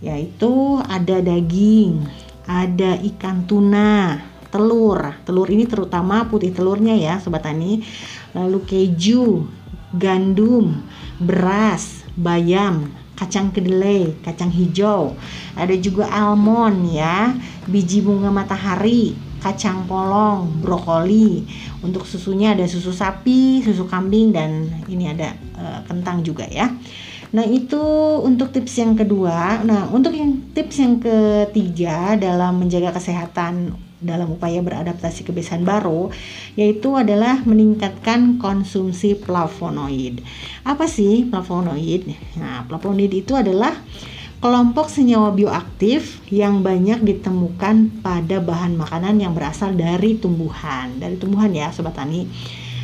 yaitu 0.03 0.83
ada 0.83 1.23
daging, 1.23 2.03
ada 2.43 2.99
ikan 3.15 3.47
tuna, 3.47 4.19
telur. 4.51 5.15
Telur 5.23 5.47
ini 5.47 5.71
terutama 5.71 6.27
putih 6.27 6.51
telurnya 6.51 6.99
ya 6.99 7.23
sobat 7.23 7.47
tani. 7.47 7.87
Lalu 8.35 8.67
keju, 8.67 9.47
gandum, 9.95 10.83
beras, 11.23 12.03
bayam, 12.19 12.91
kacang 13.15 13.55
kedelai, 13.55 14.11
kacang 14.27 14.51
hijau. 14.51 15.15
Ada 15.55 15.79
juga 15.79 16.11
almond 16.11 16.91
ya, 16.91 17.31
biji 17.71 18.03
bunga 18.03 18.35
matahari, 18.35 19.15
kacang 19.45 19.85
polong, 19.85 20.65
brokoli. 20.65 21.45
Untuk 21.85 22.09
susunya 22.09 22.57
ada 22.57 22.65
susu 22.65 22.97
sapi, 22.97 23.61
susu 23.61 23.85
kambing 23.85 24.33
dan 24.33 24.73
ini 24.89 25.13
ada 25.13 25.37
uh, 25.61 25.85
kentang 25.85 26.25
juga 26.25 26.49
ya. 26.49 26.73
Nah, 27.35 27.45
itu 27.45 27.83
untuk 28.25 28.55
tips 28.57 28.81
yang 28.81 28.97
kedua. 28.97 29.61
Nah, 29.61 29.93
untuk 29.93 30.17
yang 30.17 30.55
tips 30.57 30.81
yang 30.81 30.97
ketiga 30.97 32.17
dalam 32.17 32.57
menjaga 32.57 32.97
kesehatan 32.97 33.77
dalam 34.05 34.37
upaya 34.37 34.61
beradaptasi 34.61 35.25
kebiasaan 35.25 35.65
baru 35.65 36.13
yaitu 36.61 36.93
adalah 36.93 37.41
meningkatkan 37.49 38.37
konsumsi 38.37 39.17
flavonoid. 39.17 40.21
Apa 40.63 40.85
sih 40.85 41.25
flavonoid? 41.27 42.13
Nah, 42.37 42.69
flavonoid 42.69 43.11
itu 43.11 43.33
adalah 43.33 43.73
kelompok 44.45 44.93
senyawa 44.93 45.33
bioaktif 45.33 46.21
yang 46.29 46.61
banyak 46.61 47.01
ditemukan 47.01 48.05
pada 48.05 48.45
bahan 48.45 48.77
makanan 48.77 49.17
yang 49.17 49.33
berasal 49.33 49.73
dari 49.73 50.21
tumbuhan, 50.21 51.01
dari 51.01 51.17
tumbuhan 51.17 51.49
ya 51.57 51.73
sobat 51.73 51.97
tani. 51.97 52.29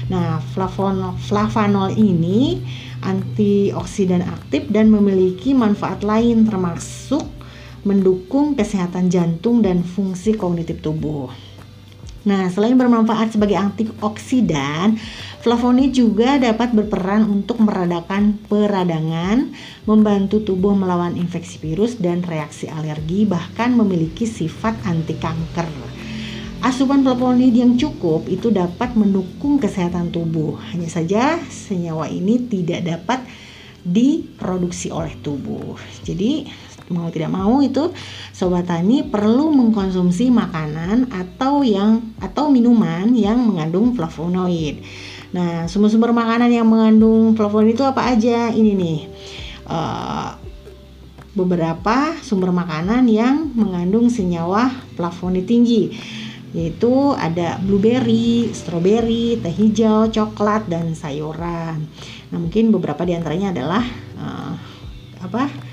Nah, 0.08 0.40
flavonol, 0.56 1.20
flavanol 1.20 1.92
ini 2.00 2.64
antioksidan 3.04 4.24
aktif 4.24 4.72
dan 4.72 4.88
memiliki 4.88 5.52
manfaat 5.52 6.00
lain 6.00 6.48
termasuk 6.48 7.28
mendukung 7.84 8.56
kesehatan 8.56 9.12
jantung 9.12 9.60
dan 9.60 9.84
fungsi 9.84 10.32
kognitif 10.40 10.80
tubuh. 10.80 11.28
Nah, 12.24 12.48
selain 12.52 12.76
bermanfaat 12.76 13.36
sebagai 13.36 13.56
antioksidan, 13.56 14.96
flavonoid 15.40 15.96
juga 15.96 16.36
dapat 16.36 16.76
berperan 16.76 17.24
untuk 17.24 17.64
meredakan 17.64 18.36
peradangan, 18.44 19.52
membantu 19.88 20.44
tubuh 20.44 20.76
melawan 20.76 21.16
infeksi 21.16 21.56
virus 21.56 21.96
dan 21.96 22.20
reaksi 22.20 22.68
alergi, 22.68 23.24
bahkan 23.24 23.72
memiliki 23.72 24.28
sifat 24.28 24.76
anti 24.84 25.16
kanker. 25.16 25.68
Asupan 26.60 27.00
flavonoid 27.00 27.56
yang 27.56 27.80
cukup 27.80 28.28
itu 28.28 28.52
dapat 28.52 28.92
mendukung 28.92 29.56
kesehatan 29.56 30.12
tubuh. 30.12 30.60
Hanya 30.76 30.92
saja 30.92 31.40
senyawa 31.48 32.04
ini 32.12 32.36
tidak 32.52 32.84
dapat 32.84 33.24
diproduksi 33.80 34.92
oleh 34.92 35.16
tubuh. 35.24 35.80
Jadi 36.04 36.44
mau 36.92 37.08
tidak 37.08 37.32
mau 37.32 37.64
itu 37.64 37.94
sobat 38.34 38.68
tani 38.68 39.06
perlu 39.08 39.54
mengkonsumsi 39.56 40.28
makanan 40.28 41.08
atau 41.08 41.64
yang 41.64 42.12
atau 42.20 42.52
minuman 42.52 43.08
yang 43.16 43.40
mengandung 43.40 43.96
flavonoid. 43.96 44.84
Nah, 45.30 45.70
sumber-sumber 45.70 46.10
makanan 46.10 46.50
yang 46.50 46.66
mengandung 46.66 47.38
flavonoid 47.38 47.78
itu 47.78 47.84
apa 47.86 48.10
aja? 48.10 48.50
Ini 48.50 48.72
nih. 48.74 49.00
Uh, 49.70 50.34
beberapa 51.30 52.18
sumber 52.26 52.50
makanan 52.50 53.06
yang 53.06 53.54
mengandung 53.54 54.10
senyawa 54.10 54.66
flavonoid 54.98 55.46
tinggi 55.46 55.94
yaitu 56.50 57.14
ada 57.14 57.62
blueberry, 57.62 58.50
strawberry, 58.50 59.38
teh 59.38 59.54
hijau, 59.54 60.10
coklat 60.10 60.66
dan 60.66 60.98
sayuran. 60.98 61.86
Nah, 62.34 62.38
mungkin 62.42 62.74
beberapa 62.74 63.06
di 63.06 63.14
antaranya 63.14 63.54
adalah 63.54 63.84
uh, 64.18 64.52
apa? 65.22 65.70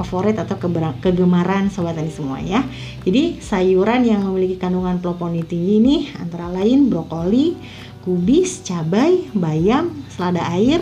favorit 0.00 0.32
atau 0.32 0.56
kegemaran 1.02 1.68
sobat 1.68 1.92
tani 1.92 2.08
semua 2.08 2.40
ya. 2.40 2.64
Jadi 3.04 3.36
sayuran 3.36 4.08
yang 4.08 4.24
memiliki 4.24 4.56
kandungan 4.56 4.96
flavonoid 4.96 5.44
tinggi 5.44 5.76
ini 5.76 5.96
antara 6.16 6.48
lain 6.48 6.88
brokoli, 6.88 7.52
kubis, 8.00 8.64
cabai, 8.64 9.28
bayam, 9.36 9.92
selada 10.08 10.40
air, 10.56 10.80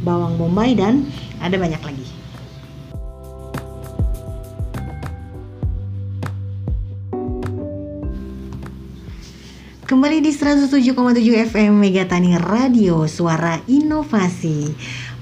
bawang 0.00 0.40
bombay 0.40 0.72
dan 0.72 1.04
ada 1.40 1.60
banyak 1.60 1.80
lagi. 1.84 2.06
Kembali 9.86 10.18
di 10.18 10.34
107,7 10.34 10.98
FM 11.46 11.78
Megatani 11.78 12.34
Radio 12.42 13.06
Suara 13.06 13.62
Inovasi 13.70 14.74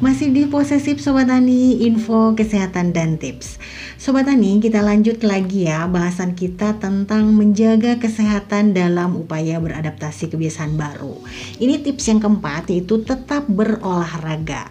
Masih 0.02 0.34
di 0.34 0.50
posesif 0.50 0.98
Sobat 0.98 1.30
Tani 1.30 1.86
Info 1.86 2.34
Kesehatan 2.34 2.90
dan 2.90 3.14
Tips. 3.14 3.62
Sobat 3.94 4.26
Tani 4.26 4.58
kita 4.58 4.82
lanjut 4.82 5.22
lagi 5.22 5.70
ya 5.70 5.86
Bahasan 5.86 6.34
kita 6.34 6.82
tentang 6.82 7.30
menjaga 7.30 8.02
kesehatan 8.02 8.74
dalam 8.74 9.14
upaya 9.14 9.62
beradaptasi 9.62 10.34
kebiasaan 10.34 10.74
baru. 10.74 11.14
Ini 11.62 11.86
tips 11.86 12.10
yang 12.10 12.18
keempat 12.18 12.74
yaitu 12.74 13.06
tetap 13.06 13.46
berolahraga. 13.46 14.66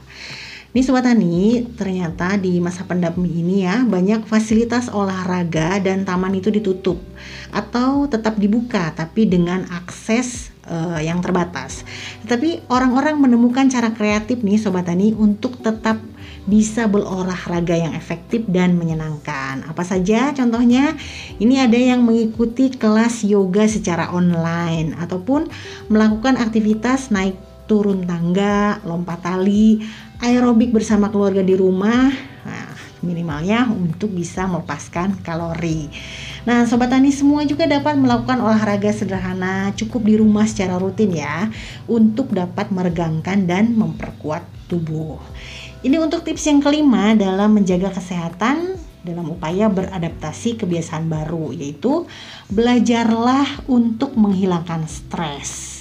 Ini 0.75 0.83
Sobat 0.83 1.07
Tani, 1.07 1.71
ternyata 1.71 2.35
di 2.35 2.59
masa 2.59 2.83
pandemi 2.83 3.31
ini 3.31 3.63
ya 3.63 3.79
banyak 3.87 4.27
fasilitas 4.27 4.91
olahraga 4.91 5.79
dan 5.79 6.03
taman 6.03 6.35
itu 6.35 6.51
ditutup 6.51 6.99
atau 7.55 8.11
tetap 8.11 8.35
dibuka 8.35 8.91
tapi 8.91 9.23
dengan 9.23 9.63
akses 9.71 10.52
uh, 10.67 10.99
yang 10.99 11.19
terbatas. 11.19 11.83
Tetapi 12.25 12.67
orang-orang 12.71 13.19
menemukan 13.19 13.67
cara 13.67 13.91
kreatif 13.91 14.43
nih 14.43 14.59
Sobat 14.59 14.87
Tani 14.87 15.15
untuk 15.15 15.59
tetap 15.59 15.99
bisa 16.43 16.91
berolahraga 16.91 17.71
yang 17.71 17.95
efektif 17.95 18.43
dan 18.51 18.75
menyenangkan. 18.75 19.63
Apa 19.63 19.83
saja 19.87 20.35
contohnya? 20.35 20.91
Ini 21.39 21.67
ada 21.67 21.79
yang 21.79 22.03
mengikuti 22.03 22.67
kelas 22.75 23.23
yoga 23.23 23.63
secara 23.67 24.11
online 24.11 24.91
ataupun 24.99 25.47
melakukan 25.87 26.35
aktivitas 26.35 27.15
naik 27.15 27.39
turun 27.63 28.03
tangga, 28.03 28.83
lompat 28.83 29.23
tali, 29.23 29.79
aerobik 30.19 30.75
bersama 30.75 31.07
keluarga 31.07 31.39
di 31.39 31.55
rumah. 31.55 32.11
Nah, 32.43 32.75
minimalnya 32.99 33.71
untuk 33.71 34.11
bisa 34.11 34.43
melepaskan 34.43 35.23
kalori. 35.23 35.87
Nah, 36.43 36.67
sobat 36.67 36.91
tani 36.91 37.07
semua 37.07 37.47
juga 37.47 37.63
dapat 37.63 37.95
melakukan 37.95 38.43
olahraga 38.43 38.91
sederhana 38.91 39.71
cukup 39.79 40.03
di 40.03 40.19
rumah 40.19 40.43
secara 40.43 40.75
rutin 40.75 41.15
ya 41.15 41.47
untuk 41.87 42.35
dapat 42.35 42.67
meregangkan 42.67 43.47
dan 43.47 43.71
memperkuat 43.79 44.43
tubuh. 44.67 45.23
Ini 45.87 46.03
untuk 46.03 46.27
tips 46.27 46.51
yang 46.51 46.59
kelima 46.59 47.15
dalam 47.15 47.55
menjaga 47.55 47.95
kesehatan 47.95 48.75
dalam 49.03 49.31
upaya 49.31 49.71
beradaptasi 49.71 50.59
kebiasaan 50.59 51.11
baru 51.11 51.55
yaitu 51.55 52.07
belajarlah 52.51 53.67
untuk 53.67 54.15
menghilangkan 54.15 54.83
stres. 54.87 55.73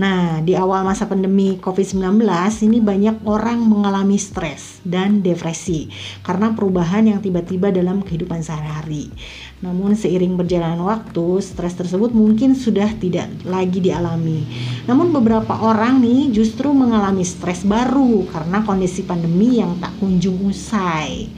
Nah, 0.00 0.40
di 0.40 0.56
awal 0.56 0.80
masa 0.80 1.04
pandemi 1.04 1.60
COVID-19 1.60 2.24
ini 2.64 2.80
banyak 2.80 3.20
orang 3.28 3.60
mengalami 3.60 4.16
stres 4.16 4.80
dan 4.80 5.20
depresi 5.20 5.92
karena 6.24 6.56
perubahan 6.56 7.04
yang 7.04 7.20
tiba-tiba 7.20 7.68
dalam 7.68 8.00
kehidupan 8.00 8.40
sehari-hari. 8.40 9.12
Namun 9.60 9.92
seiring 9.92 10.40
berjalan 10.40 10.80
waktu, 10.80 11.44
stres 11.44 11.76
tersebut 11.76 12.16
mungkin 12.16 12.56
sudah 12.56 12.96
tidak 12.96 13.28
lagi 13.44 13.76
dialami. 13.84 14.48
Namun 14.88 15.12
beberapa 15.12 15.52
orang 15.60 16.00
nih 16.00 16.32
justru 16.32 16.72
mengalami 16.72 17.20
stres 17.28 17.68
baru 17.68 18.24
karena 18.32 18.64
kondisi 18.64 19.04
pandemi 19.04 19.60
yang 19.60 19.76
tak 19.76 19.92
kunjung 20.00 20.48
usai. 20.48 21.28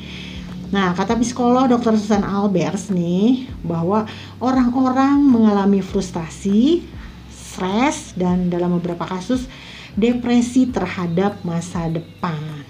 Nah, 0.71 0.95
kata 0.95 1.19
psikolog 1.19 1.67
Dr. 1.69 1.99
Susan 1.99 2.23
Albers 2.23 2.95
nih 2.95 3.50
bahwa 3.67 4.07
orang-orang 4.38 5.19
mengalami 5.19 5.83
frustasi, 5.83 6.87
stres 7.29 8.14
dan 8.14 8.49
dalam 8.49 8.79
beberapa 8.79 9.05
kasus 9.05 9.50
depresi 9.99 10.71
terhadap 10.71 11.43
masa 11.43 11.91
depan. 11.91 12.62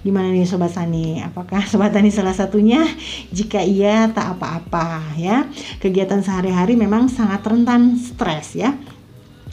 Gimana 0.00 0.32
nih 0.32 0.48
Sobat 0.48 0.72
Tani? 0.72 1.20
Apakah 1.20 1.68
Sobat 1.68 1.92
Tani 1.92 2.08
salah 2.08 2.32
satunya? 2.32 2.88
Jika 3.28 3.60
iya, 3.60 4.08
tak 4.08 4.40
apa-apa 4.40 5.12
ya. 5.20 5.44
Kegiatan 5.76 6.24
sehari-hari 6.24 6.72
memang 6.72 7.12
sangat 7.12 7.44
rentan 7.44 8.00
stres 8.00 8.56
ya. 8.56 8.72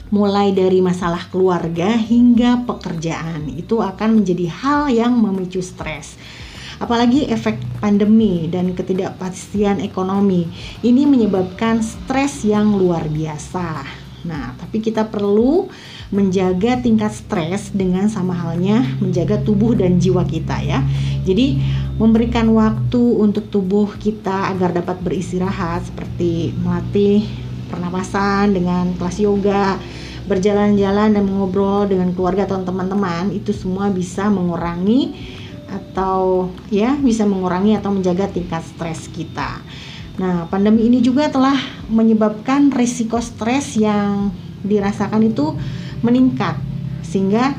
Mulai 0.08 0.56
dari 0.56 0.80
masalah 0.80 1.28
keluarga 1.28 1.92
hingga 1.92 2.64
pekerjaan 2.64 3.44
itu 3.52 3.84
akan 3.84 4.24
menjadi 4.24 4.48
hal 4.48 4.88
yang 4.88 5.12
memicu 5.20 5.60
stres 5.60 6.16
apalagi 6.78 7.26
efek 7.26 7.58
pandemi 7.82 8.46
dan 8.46 8.70
ketidakpastian 8.70 9.82
ekonomi 9.82 10.46
ini 10.86 11.10
menyebabkan 11.10 11.82
stres 11.82 12.46
yang 12.46 12.70
luar 12.78 13.10
biasa. 13.10 13.82
Nah, 14.26 14.54
tapi 14.58 14.82
kita 14.82 15.06
perlu 15.06 15.66
menjaga 16.08 16.80
tingkat 16.80 17.12
stres 17.12 17.68
dengan 17.68 18.08
sama 18.08 18.32
halnya 18.32 18.80
menjaga 18.96 19.44
tubuh 19.44 19.76
dan 19.76 20.00
jiwa 20.00 20.24
kita 20.24 20.56
ya. 20.64 20.80
Jadi 21.28 21.60
memberikan 22.00 22.48
waktu 22.56 23.00
untuk 23.20 23.52
tubuh 23.52 23.92
kita 24.00 24.48
agar 24.56 24.72
dapat 24.72 24.96
beristirahat 25.04 25.84
seperti 25.84 26.56
melatih 26.64 27.28
pernapasan 27.68 28.56
dengan 28.56 28.96
kelas 28.96 29.20
yoga, 29.20 29.76
berjalan-jalan 30.24 31.12
dan 31.12 31.24
mengobrol 31.24 31.84
dengan 31.84 32.16
keluarga 32.16 32.48
atau 32.48 32.64
teman-teman 32.64 33.28
itu 33.32 33.52
semua 33.52 33.92
bisa 33.92 34.32
mengurangi 34.32 35.12
atau 35.68 36.48
ya 36.72 36.96
bisa 36.96 37.28
mengurangi 37.28 37.76
atau 37.76 37.92
menjaga 37.92 38.32
tingkat 38.32 38.64
stres 38.64 39.12
kita. 39.12 39.60
Nah, 40.16 40.48
pandemi 40.48 40.88
ini 40.88 41.04
juga 41.04 41.28
telah 41.28 41.56
menyebabkan 41.92 42.72
risiko 42.72 43.20
stres 43.20 43.76
yang 43.76 44.32
dirasakan 44.64 45.28
itu 45.28 45.54
meningkat 46.04 46.56
sehingga 47.04 47.56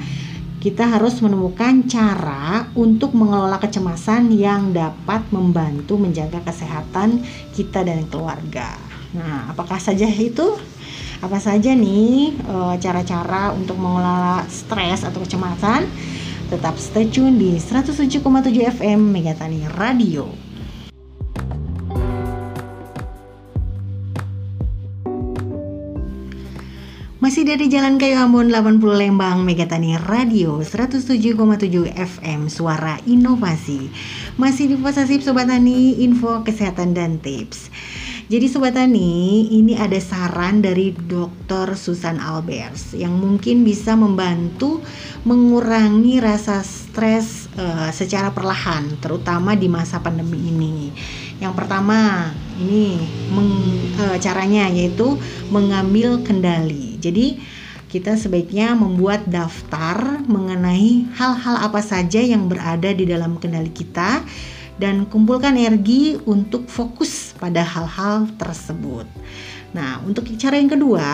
kita 0.60 0.84
harus 0.84 1.24
menemukan 1.24 1.88
cara 1.88 2.68
untuk 2.76 3.16
mengelola 3.16 3.64
kecemasan 3.64 4.28
yang 4.36 4.76
dapat 4.76 5.24
membantu 5.32 5.96
menjaga 5.96 6.44
kesehatan 6.44 7.24
kita 7.56 7.88
dan 7.88 8.04
keluarga. 8.12 8.76
Nah, 9.16 9.56
apakah 9.56 9.80
saja 9.80 10.06
itu? 10.06 10.60
Apa 11.24 11.40
saja 11.40 11.72
nih 11.72 12.36
eh, 12.36 12.76
cara-cara 12.84 13.56
untuk 13.56 13.80
mengelola 13.80 14.44
stres 14.52 15.08
atau 15.08 15.24
kecemasan? 15.24 15.88
Tetap 16.52 16.76
stay 16.76 17.08
tune 17.08 17.40
di 17.40 17.56
107,7 17.56 18.20
FM 18.76 19.16
Megatani 19.16 19.64
Radio. 19.80 20.49
Masih 27.20 27.44
dari 27.44 27.68
Jalan 27.68 28.00
Kayu 28.00 28.16
Ambon 28.16 28.48
80 28.48 28.80
Lembang 28.96 29.44
Megatani 29.44 30.00
Radio 30.08 30.64
107,7 30.64 31.36
FM 31.92 32.48
Suara 32.48 32.96
Inovasi 33.04 33.92
Masih 34.40 34.72
di 34.72 34.76
posesif 34.80 35.28
Sobat 35.28 35.52
Tani 35.52 36.00
Info 36.00 36.48
Kesehatan 36.48 36.96
dan 36.96 37.20
Tips 37.20 37.68
Jadi 38.32 38.48
Sobat 38.48 38.80
Tani 38.80 39.52
ini 39.52 39.76
ada 39.76 40.00
saran 40.00 40.64
dari 40.64 40.96
Dr. 40.96 41.76
Susan 41.76 42.24
Albers 42.24 42.96
Yang 42.96 43.12
mungkin 43.20 43.68
bisa 43.68 44.00
membantu 44.00 44.80
mengurangi 45.28 46.24
rasa 46.24 46.64
stres 46.64 47.52
uh, 47.60 47.92
secara 47.92 48.32
perlahan 48.32 48.96
Terutama 49.04 49.60
di 49.60 49.68
masa 49.68 50.00
pandemi 50.00 50.40
ini 50.40 50.96
yang 51.40 51.56
pertama 51.56 52.28
ini 52.60 53.00
meng, 53.32 53.64
e, 53.96 54.20
caranya 54.20 54.68
yaitu 54.68 55.16
mengambil 55.48 56.20
kendali. 56.20 56.89
Jadi 57.00 57.40
kita 57.90 58.14
sebaiknya 58.14 58.78
membuat 58.78 59.26
daftar 59.26 60.22
mengenai 60.30 61.10
hal-hal 61.18 61.58
apa 61.58 61.82
saja 61.82 62.22
yang 62.22 62.46
berada 62.46 62.94
di 62.94 63.10
dalam 63.10 63.42
kendali 63.42 63.74
kita 63.74 64.22
dan 64.78 65.10
kumpulkan 65.10 65.58
energi 65.58 66.16
untuk 66.30 66.70
fokus 66.70 67.34
pada 67.42 67.66
hal-hal 67.66 68.30
tersebut. 68.38 69.10
Nah, 69.74 70.06
untuk 70.06 70.30
cara 70.38 70.62
yang 70.62 70.70
kedua 70.70 71.10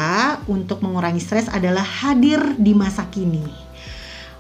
untuk 0.52 0.84
mengurangi 0.84 1.24
stres 1.24 1.48
adalah 1.48 1.84
hadir 1.84 2.44
di 2.60 2.76
masa 2.76 3.08
kini. 3.08 3.64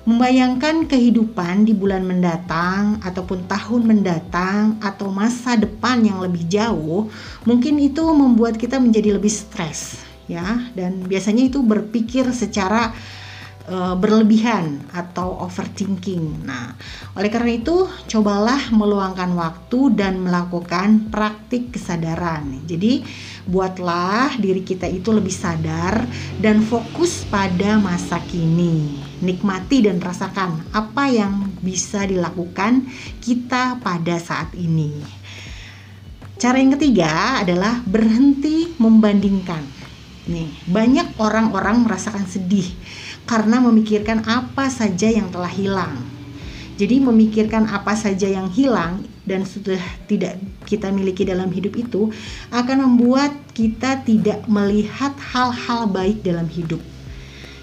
Membayangkan 0.05 0.86
kehidupan 0.86 1.65
di 1.65 1.73
bulan 1.73 2.05
mendatang 2.05 3.01
ataupun 3.01 3.49
tahun 3.49 3.81
mendatang 3.89 4.77
atau 4.77 5.10
masa 5.10 5.58
depan 5.58 6.03
yang 6.05 6.21
lebih 6.21 6.45
jauh, 6.45 7.10
mungkin 7.47 7.81
itu 7.81 8.05
membuat 8.13 8.60
kita 8.60 8.77
menjadi 8.77 9.17
lebih 9.17 9.34
stres 9.34 10.05
ya 10.26 10.72
dan 10.74 11.06
biasanya 11.06 11.50
itu 11.50 11.62
berpikir 11.62 12.26
secara 12.34 12.94
uh, 13.70 13.96
berlebihan 13.98 14.82
atau 14.94 15.42
overthinking. 15.42 16.46
Nah, 16.46 16.74
oleh 17.18 17.30
karena 17.30 17.58
itu 17.58 17.90
cobalah 18.10 18.70
meluangkan 18.74 19.34
waktu 19.34 19.94
dan 19.98 20.22
melakukan 20.22 21.10
praktik 21.10 21.74
kesadaran. 21.74 22.66
Jadi, 22.66 23.06
buatlah 23.46 24.38
diri 24.42 24.66
kita 24.66 24.90
itu 24.90 25.14
lebih 25.14 25.34
sadar 25.34 26.06
dan 26.42 26.66
fokus 26.66 27.26
pada 27.30 27.78
masa 27.78 28.18
kini 28.26 29.06
nikmati 29.22 29.86
dan 29.86 30.02
rasakan 30.02 30.60
apa 30.76 31.08
yang 31.08 31.50
bisa 31.64 32.04
dilakukan 32.06 32.86
kita 33.22 33.80
pada 33.80 34.18
saat 34.20 34.52
ini. 34.58 34.92
Cara 36.36 36.60
yang 36.60 36.76
ketiga 36.76 37.40
adalah 37.42 37.80
berhenti 37.88 38.76
membandingkan. 38.76 39.85
Nih, 40.26 40.50
banyak 40.66 41.14
orang-orang 41.22 41.86
merasakan 41.86 42.26
sedih 42.26 42.66
karena 43.30 43.62
memikirkan 43.62 44.26
apa 44.26 44.74
saja 44.74 45.06
yang 45.06 45.30
telah 45.30 45.50
hilang. 45.50 46.02
Jadi 46.76 47.00
memikirkan 47.00 47.70
apa 47.72 47.96
saja 47.96 48.28
yang 48.28 48.52
hilang 48.52 49.06
dan 49.24 49.48
sudah 49.48 49.80
tidak 50.10 50.36
kita 50.68 50.92
miliki 50.92 51.24
dalam 51.24 51.48
hidup 51.48 51.78
itu 51.78 52.12
akan 52.52 52.84
membuat 52.84 53.32
kita 53.56 54.04
tidak 54.04 54.44
melihat 54.50 55.16
hal-hal 55.32 55.88
baik 55.88 56.20
dalam 56.26 56.50
hidup. 56.52 56.82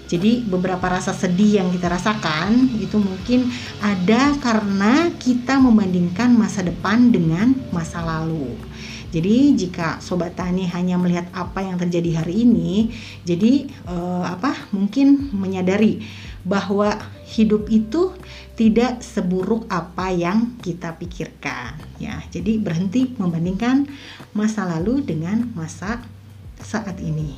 Jadi 0.09 0.45
beberapa 0.45 0.83
rasa 0.93 1.09
sedih 1.09 1.63
yang 1.63 1.69
kita 1.73 1.89
rasakan 1.89 2.69
itu 2.77 2.99
mungkin 3.01 3.49
ada 3.81 4.35
karena 4.39 5.09
kita 5.17 5.57
membandingkan 5.57 6.33
masa 6.33 6.61
depan 6.61 7.09
dengan 7.09 7.57
masa 7.73 8.03
lalu. 8.03 8.53
Jadi 9.13 9.53
jika 9.53 10.01
sobat 10.01 10.33
tani 10.33 10.65
hanya 10.73 10.97
melihat 10.97 11.29
apa 11.37 11.61
yang 11.61 11.77
terjadi 11.77 12.25
hari 12.25 12.49
ini, 12.49 12.89
jadi 13.21 13.69
eh, 13.69 14.25
apa 14.25 14.57
mungkin 14.73 15.29
menyadari 15.29 16.01
bahwa 16.41 16.97
hidup 17.29 17.69
itu 17.69 18.09
tidak 18.57 19.05
seburuk 19.05 19.69
apa 19.69 20.09
yang 20.09 20.57
kita 20.65 20.97
pikirkan 20.97 21.77
ya. 22.01 22.25
Jadi 22.33 22.57
berhenti 22.57 23.13
membandingkan 23.13 23.85
masa 24.33 24.65
lalu 24.65 25.05
dengan 25.05 25.45
masa 25.53 26.01
saat 26.57 26.97
ini 26.97 27.37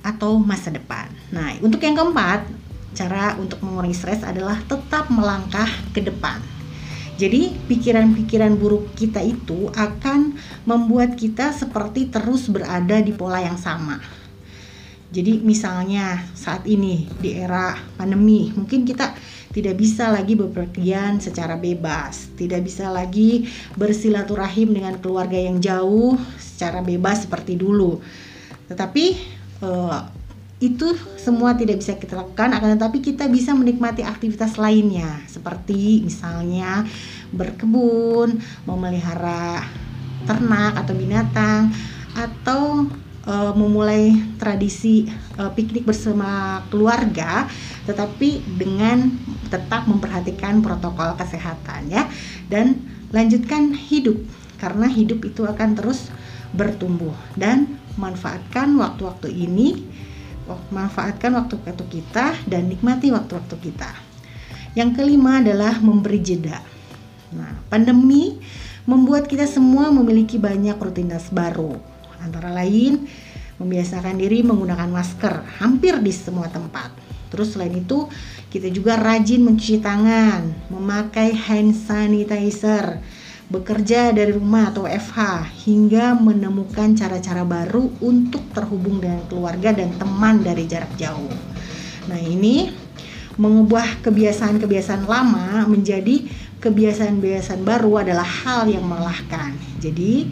atau 0.00 0.40
masa 0.40 0.72
depan. 0.72 1.12
Nah, 1.28 1.60
untuk 1.60 1.80
yang 1.84 1.96
keempat, 1.96 2.44
cara 2.96 3.36
untuk 3.36 3.60
mengurangi 3.60 3.96
stres 3.96 4.24
adalah 4.24 4.60
tetap 4.64 5.12
melangkah 5.12 5.68
ke 5.92 6.00
depan 6.00 6.53
jadi 7.14 7.54
pikiran-pikiran 7.70 8.58
buruk 8.58 8.98
kita 8.98 9.22
itu 9.22 9.70
akan 9.70 10.34
membuat 10.66 11.14
kita 11.14 11.54
seperti 11.54 12.10
terus 12.10 12.50
berada 12.50 12.98
di 12.98 13.14
pola 13.14 13.38
yang 13.38 13.54
sama. 13.54 14.02
Jadi 15.14 15.38
misalnya 15.46 16.26
saat 16.34 16.66
ini 16.66 17.06
di 17.22 17.38
era 17.38 17.78
pandemi 17.94 18.50
mungkin 18.50 18.82
kita 18.82 19.14
tidak 19.54 19.78
bisa 19.78 20.10
lagi 20.10 20.34
bepergian 20.34 21.22
secara 21.22 21.54
bebas, 21.54 22.34
tidak 22.34 22.66
bisa 22.66 22.90
lagi 22.90 23.46
bersilaturahim 23.78 24.74
dengan 24.74 24.98
keluarga 24.98 25.38
yang 25.38 25.62
jauh 25.62 26.18
secara 26.34 26.82
bebas 26.82 27.30
seperti 27.30 27.54
dulu. 27.54 28.02
Tetapi 28.66 29.04
eh, 29.62 29.98
itu 30.64 30.96
semua 31.20 31.52
tidak 31.52 31.84
bisa 31.84 31.96
kita 32.00 32.16
lakukan 32.16 32.56
akan 32.56 32.80
tetapi 32.80 33.04
kita 33.04 33.28
bisa 33.28 33.52
menikmati 33.52 34.00
aktivitas 34.00 34.56
lainnya. 34.56 35.20
Seperti 35.28 36.00
misalnya 36.00 36.88
berkebun, 37.28 38.40
memelihara 38.64 39.60
ternak 40.24 40.80
atau 40.80 40.94
binatang 40.96 41.68
atau 42.16 42.88
e, 43.28 43.34
memulai 43.52 44.16
tradisi 44.40 45.04
e, 45.36 45.42
piknik 45.52 45.84
bersama 45.84 46.64
keluarga 46.72 47.44
tetapi 47.84 48.40
dengan 48.56 49.12
tetap 49.52 49.84
memperhatikan 49.84 50.64
protokol 50.64 51.12
kesehatan 51.20 51.92
ya. 51.92 52.08
Dan 52.48 52.80
lanjutkan 53.12 53.76
hidup 53.76 54.16
karena 54.56 54.88
hidup 54.88 55.20
itu 55.28 55.44
akan 55.44 55.76
terus 55.76 56.08
bertumbuh 56.56 57.12
dan 57.34 57.76
manfaatkan 57.98 58.74
waktu-waktu 58.78 59.30
ini 59.30 59.82
manfaatkan 60.72 61.32
waktu-waktu 61.34 61.84
kita 61.88 62.36
dan 62.44 62.68
nikmati 62.68 63.08
waktu-waktu 63.10 63.56
kita. 63.60 63.90
Yang 64.74 65.00
kelima 65.00 65.40
adalah 65.40 65.78
memberi 65.78 66.20
jeda. 66.20 66.58
Nah, 67.34 67.62
pandemi 67.70 68.38
membuat 68.84 69.26
kita 69.30 69.48
semua 69.48 69.88
memiliki 69.88 70.36
banyak 70.36 70.76
rutinitas 70.76 71.32
baru. 71.32 71.78
Antara 72.20 72.52
lain, 72.52 73.06
membiasakan 73.58 74.18
diri 74.18 74.42
menggunakan 74.42 74.90
masker 74.90 75.62
hampir 75.62 75.98
di 76.02 76.12
semua 76.12 76.50
tempat. 76.50 76.90
Terus 77.30 77.54
selain 77.54 77.74
itu, 77.74 78.06
kita 78.50 78.70
juga 78.70 78.94
rajin 78.94 79.42
mencuci 79.42 79.82
tangan, 79.82 80.70
memakai 80.70 81.34
hand 81.34 81.74
sanitizer, 81.74 83.02
bekerja 83.52 84.10
dari 84.10 84.32
rumah 84.32 84.72
atau 84.72 84.88
FH 84.88 85.44
hingga 85.68 86.16
menemukan 86.16 86.96
cara-cara 86.96 87.44
baru 87.44 87.92
untuk 88.00 88.40
terhubung 88.56 89.04
dengan 89.04 89.20
keluarga 89.28 89.76
dan 89.76 89.92
teman 90.00 90.40
dari 90.40 90.64
jarak 90.64 90.90
jauh. 90.96 91.28
Nah, 92.08 92.20
ini 92.20 92.72
mengubah 93.36 94.00
kebiasaan-kebiasaan 94.00 95.04
lama 95.04 95.68
menjadi 95.68 96.24
kebiasaan-kebiasaan 96.62 97.60
baru 97.60 98.06
adalah 98.06 98.24
hal 98.24 98.64
yang 98.64 98.88
melelahkan. 98.88 99.52
Jadi, 99.76 100.24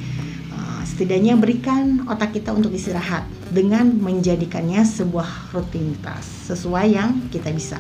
eh, 0.48 0.82
setidaknya 0.88 1.36
berikan 1.36 2.08
otak 2.08 2.32
kita 2.32 2.56
untuk 2.56 2.72
istirahat 2.72 3.28
dengan 3.52 3.92
menjadikannya 4.00 4.80
sebuah 4.88 5.52
rutinitas 5.52 6.48
sesuai 6.48 6.86
yang 6.88 7.28
kita 7.28 7.52
bisa. 7.52 7.76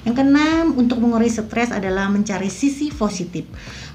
Yang 0.00 0.24
keenam, 0.24 0.80
untuk 0.80 0.96
mengurangi 0.96 1.28
stres 1.28 1.68
adalah 1.68 2.08
mencari 2.08 2.48
sisi 2.48 2.88
positif. 2.88 3.44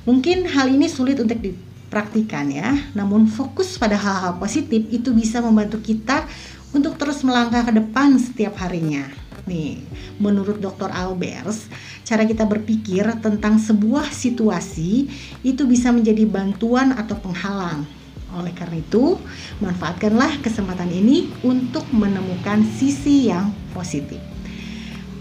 Mungkin 0.05 0.45
hal 0.45 0.69
ini 0.69 0.85
sulit 0.85 1.17
untuk 1.17 1.41
dipraktikan 1.41 2.45
ya, 2.53 2.77
namun 2.93 3.25
fokus 3.25 3.81
pada 3.81 3.97
hal-hal 3.97 4.37
positif 4.37 4.85
itu 4.93 5.09
bisa 5.09 5.41
membantu 5.41 5.81
kita 5.81 6.29
untuk 6.77 6.93
terus 7.01 7.25
melangkah 7.25 7.65
ke 7.65 7.73
depan 7.73 8.13
setiap 8.21 8.53
harinya. 8.61 9.09
Nih, 9.49 9.81
menurut 10.21 10.61
Dr. 10.61 10.93
Albers, 10.93 11.65
cara 12.05 12.21
kita 12.21 12.45
berpikir 12.45 13.01
tentang 13.17 13.57
sebuah 13.57 14.13
situasi 14.13 15.09
itu 15.41 15.63
bisa 15.65 15.89
menjadi 15.89 16.29
bantuan 16.29 16.93
atau 16.93 17.17
penghalang. 17.17 17.89
Oleh 18.37 18.53
karena 18.53 18.85
itu, 18.85 19.17
manfaatkanlah 19.57 20.37
kesempatan 20.45 20.93
ini 20.93 21.33
untuk 21.41 21.89
menemukan 21.89 22.61
sisi 22.77 23.33
yang 23.33 23.49
positif. 23.73 24.21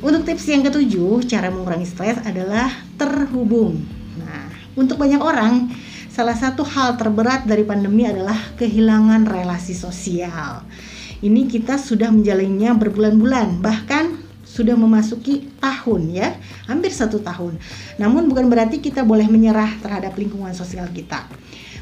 Untuk 0.04 0.28
tips 0.28 0.44
yang 0.52 0.60
ketujuh, 0.60 1.24
cara 1.24 1.48
mengurangi 1.48 1.88
stres 1.88 2.20
adalah 2.20 2.68
terhubung. 3.00 3.93
Untuk 4.74 4.98
banyak 4.98 5.22
orang, 5.22 5.70
salah 6.10 6.34
satu 6.34 6.66
hal 6.66 6.98
terberat 6.98 7.46
dari 7.46 7.62
pandemi 7.62 8.10
adalah 8.10 8.36
kehilangan 8.58 9.22
relasi 9.22 9.70
sosial. 9.70 10.66
Ini 11.22 11.46
kita 11.46 11.78
sudah 11.78 12.10
menjalannya 12.10 12.74
berbulan-bulan, 12.74 13.62
bahkan 13.62 14.18
sudah 14.42 14.74
memasuki 14.74 15.46
tahun 15.62 16.10
ya, 16.10 16.34
hampir 16.66 16.90
satu 16.90 17.22
tahun. 17.22 17.58
Namun 18.02 18.26
bukan 18.26 18.50
berarti 18.50 18.82
kita 18.82 19.06
boleh 19.06 19.30
menyerah 19.30 19.78
terhadap 19.78 20.18
lingkungan 20.18 20.52
sosial 20.54 20.90
kita. 20.90 21.26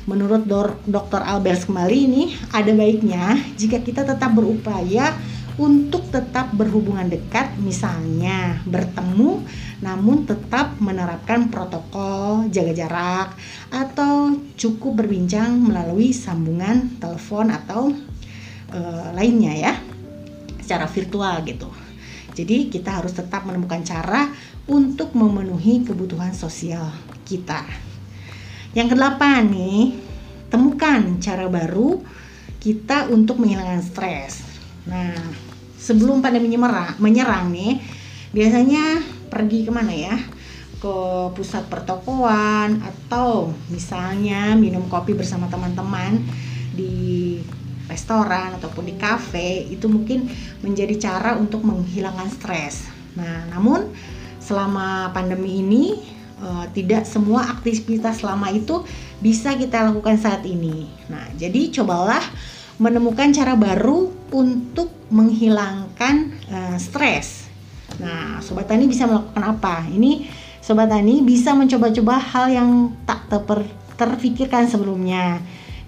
Menurut 0.03 0.45
Dr. 0.85 1.23
Albert 1.23 1.71
kembali 1.71 1.99
ini 2.11 2.35
ada 2.51 2.75
baiknya 2.75 3.39
jika 3.55 3.79
kita 3.79 4.03
tetap 4.03 4.35
berupaya 4.35 5.15
untuk 5.61 6.09
tetap 6.09 6.53
berhubungan 6.57 7.09
dekat 7.09 7.57
misalnya 7.61 8.61
bertemu 8.65 9.45
namun 9.83 10.25
tetap 10.25 10.79
menerapkan 10.79 11.51
protokol 11.53 12.49
jaga 12.49 12.73
jarak 12.73 13.29
atau 13.69 14.39
cukup 14.57 15.05
berbincang 15.05 15.59
melalui 15.59 16.15
sambungan 16.15 16.97
telepon 17.03 17.51
atau 17.51 17.91
e, 18.71 18.81
lainnya 19.13 19.53
ya 19.59 19.75
secara 20.63 20.87
virtual 20.87 21.43
gitu. 21.45 21.69
Jadi 22.33 22.73
kita 22.73 23.03
harus 23.03 23.13
tetap 23.13 23.45
menemukan 23.45 23.85
cara 23.85 24.33
untuk 24.65 25.13
memenuhi 25.13 25.85
kebutuhan 25.85 26.33
sosial 26.33 26.89
kita. 27.29 27.67
Yang 28.73 28.97
kedelapan 28.97 29.53
nih, 29.53 30.01
temukan 30.49 31.21
cara 31.21 31.45
baru 31.51 32.01
kita 32.57 33.13
untuk 33.13 33.43
menghilangkan 33.43 33.85
stres. 33.85 34.41
Nah, 34.89 35.13
sebelum 35.83 36.23
pandemi 36.23 36.47
menyerang, 36.55 36.95
menyerang 37.03 37.51
nih, 37.51 37.83
biasanya 38.31 39.03
pergi 39.27 39.67
ke 39.67 39.75
mana 39.75 39.91
ya? 39.91 40.15
Ke 40.79 40.95
pusat 41.35 41.67
pertokoan 41.67 42.83
atau 42.83 43.51
misalnya 43.67 44.55
minum 44.55 44.87
kopi 44.87 45.19
bersama 45.19 45.51
teman-teman 45.51 46.23
di 46.71 47.39
restoran 47.91 48.57
ataupun 48.57 48.89
di 48.89 48.95
kafe 48.97 49.69
itu 49.69 49.91
mungkin 49.91 50.31
menjadi 50.63 51.11
cara 51.11 51.35
untuk 51.37 51.67
menghilangkan 51.67 52.31
stres. 52.31 52.87
Nah, 53.19 53.51
namun 53.53 53.91
selama 54.39 55.13
pandemi 55.13 55.61
ini 55.61 56.01
uh, 56.41 56.67
tidak 56.73 57.05
semua 57.05 57.47
aktivitas 57.53 58.25
lama 58.25 58.49
itu 58.49 58.83
bisa 59.21 59.55
kita 59.55 59.93
lakukan 59.93 60.19
saat 60.19 60.43
ini. 60.49 60.89
Nah, 61.13 61.31
jadi 61.37 61.69
cobalah 61.71 62.23
menemukan 62.81 63.31
cara 63.31 63.55
baru 63.55 64.22
untuk 64.33 64.89
menghilangkan 65.13 66.33
uh, 66.49 66.77
stres. 66.81 67.47
Nah, 68.01 68.41
sobat 68.41 68.67
tani 68.67 68.89
bisa 68.89 69.05
melakukan 69.05 69.45
apa? 69.45 69.85
Ini 69.87 70.25
sobat 70.65 70.89
tani 70.89 71.21
bisa 71.21 71.53
mencoba-coba 71.53 72.17
hal 72.17 72.47
yang 72.49 72.71
tak 73.05 73.29
ter 73.29 73.61
terfikirkan 74.01 74.65
sebelumnya. 74.67 75.39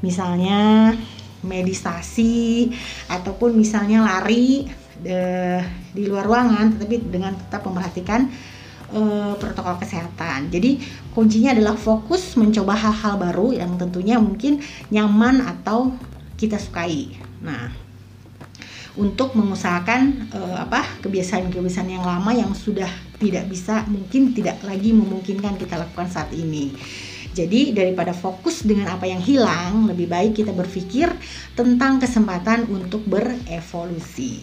Misalnya 0.04 0.92
meditasi 1.40 2.72
ataupun 3.09 3.57
misalnya 3.57 4.04
lari 4.04 4.68
de, 5.00 5.12
eh, 5.12 5.61
di 5.92 6.09
luar 6.09 6.24
ruangan 6.24 6.76
tetapi 6.76 6.96
dengan 7.12 7.37
tetap 7.37 7.64
memperhatikan 7.68 8.28
uh, 8.96 9.35
protokol 9.37 9.76
kesehatan. 9.80 10.48
Jadi 10.48 10.80
kuncinya 11.12 11.52
adalah 11.52 11.76
fokus 11.76 12.37
mencoba 12.40 12.72
hal-hal 12.72 13.20
baru 13.20 13.52
yang 13.52 13.76
tentunya 13.76 14.16
mungkin 14.16 14.61
nyaman 14.88 15.44
atau 15.44 15.92
kita 16.40 16.57
sukai. 16.57 17.12
Nah, 17.44 17.83
untuk 18.94 19.35
mengusahakan 19.35 20.30
uh, 20.30 20.57
apa 20.62 20.87
kebiasaan-kebiasaan 21.02 21.90
yang 21.90 22.07
lama 22.07 22.30
yang 22.30 22.54
sudah 22.54 22.90
tidak 23.18 23.50
bisa 23.50 23.83
mungkin 23.90 24.30
tidak 24.30 24.62
lagi 24.62 24.94
memungkinkan 24.94 25.59
kita 25.59 25.74
lakukan 25.78 26.07
saat 26.07 26.30
ini. 26.30 26.70
Jadi 27.35 27.74
daripada 27.74 28.14
fokus 28.14 28.62
dengan 28.62 28.94
apa 28.94 29.11
yang 29.11 29.18
hilang, 29.18 29.90
lebih 29.90 30.07
baik 30.07 30.38
kita 30.38 30.54
berpikir 30.54 31.11
tentang 31.59 31.98
kesempatan 31.98 32.70
untuk 32.70 33.02
berevolusi. 33.11 34.38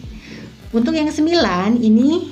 Untuk 0.76 0.92
yang 0.92 1.08
kesembilan 1.08 1.80
ini 1.80 2.28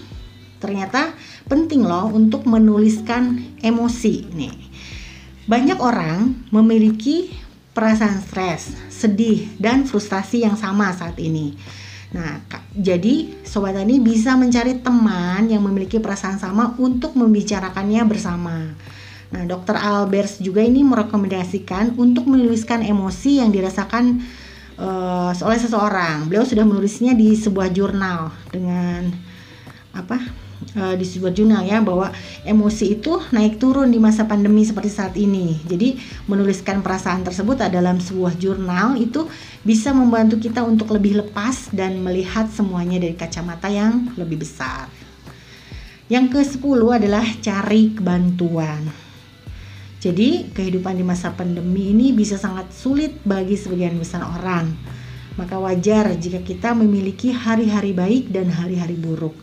ternyata 0.61 1.17
penting 1.49 1.89
loh 1.89 2.13
untuk 2.13 2.45
menuliskan 2.45 3.57
emosi 3.65 4.29
nih. 4.37 4.57
Banyak 5.49 5.81
orang 5.81 6.45
memiliki 6.53 7.33
perasaan 7.73 8.21
stres, 8.21 8.77
sedih, 8.93 9.49
dan 9.57 9.89
frustasi 9.89 10.45
yang 10.45 10.61
sama 10.61 10.93
saat 10.93 11.17
ini. 11.17 11.57
Nah, 12.11 12.43
jadi 12.75 13.31
sobat 13.47 13.79
tani 13.79 14.03
bisa 14.03 14.35
mencari 14.35 14.83
teman 14.83 15.47
yang 15.47 15.63
memiliki 15.63 16.03
perasaan 16.03 16.43
sama 16.43 16.75
untuk 16.83 17.15
membicarakannya 17.15 18.03
bersama. 18.03 18.75
Nah, 19.31 19.43
Dr. 19.47 19.79
Albers 19.79 20.43
juga 20.43 20.59
ini 20.67 20.83
merekomendasikan 20.83 21.95
untuk 21.95 22.27
menuliskan 22.27 22.83
emosi 22.83 23.39
yang 23.39 23.55
dirasakan 23.55 24.19
uh, 24.75 25.31
oleh 25.31 25.61
seseorang. 25.63 26.27
Beliau 26.27 26.43
sudah 26.43 26.67
menulisnya 26.67 27.15
di 27.15 27.39
sebuah 27.39 27.71
jurnal 27.71 28.35
dengan 28.51 29.07
apa? 29.95 30.50
Uh, 30.77 30.95
di 30.95 31.07
sebuah 31.07 31.33
jurnal 31.35 31.63
ya 31.67 31.83
bahwa 31.83 32.13
emosi 32.47 33.01
itu 33.01 33.19
naik 33.35 33.59
turun 33.59 33.91
di 33.91 33.99
masa 33.99 34.27
pandemi 34.27 34.63
seperti 34.63 34.91
saat 34.91 35.15
ini. 35.19 35.59
Jadi 35.67 35.99
menuliskan 36.31 36.83
perasaan 36.85 37.27
tersebut 37.27 37.63
dalam 37.71 37.99
sebuah 37.99 38.37
jurnal 38.39 38.99
itu 38.99 39.27
bisa 39.63 39.91
membantu 39.91 40.41
kita 40.41 40.63
untuk 40.65 40.91
lebih 40.95 41.25
lepas 41.27 41.71
dan 41.75 42.01
melihat 42.01 42.49
semuanya 42.51 43.01
dari 43.01 43.15
kacamata 43.15 43.71
yang 43.71 44.13
lebih 44.17 44.43
besar. 44.43 44.91
Yang 46.11 46.59
ke-10 46.59 46.81
adalah 46.91 47.23
cari 47.39 47.95
bantuan. 47.95 48.83
Jadi, 50.01 50.49
kehidupan 50.51 50.97
di 50.97 51.05
masa 51.05 51.31
pandemi 51.31 51.93
ini 51.93 52.17
bisa 52.17 52.41
sangat 52.41 52.73
sulit 52.73 53.21
bagi 53.23 53.55
sebagian 53.55 53.95
besar 54.01 54.25
orang. 54.25 54.73
Maka 55.39 55.61
wajar 55.61 56.11
jika 56.19 56.43
kita 56.43 56.75
memiliki 56.75 57.31
hari-hari 57.31 57.95
baik 57.95 58.33
dan 58.33 58.51
hari-hari 58.51 58.99
buruk. 58.99 59.37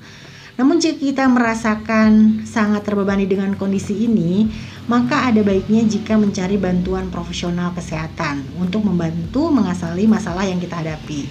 Namun 0.58 0.82
jika 0.82 0.98
kita 0.98 1.26
merasakan 1.30 2.42
sangat 2.42 2.82
terbebani 2.82 3.30
dengan 3.30 3.54
kondisi 3.54 4.10
ini, 4.10 4.50
maka 4.90 5.30
ada 5.30 5.46
baiknya 5.46 5.86
jika 5.86 6.18
mencari 6.18 6.58
bantuan 6.58 7.14
profesional 7.14 7.78
kesehatan 7.78 8.42
untuk 8.58 8.82
membantu 8.82 9.54
mengasali 9.54 10.10
masalah 10.10 10.50
yang 10.50 10.58
kita 10.58 10.82
hadapi. 10.82 11.30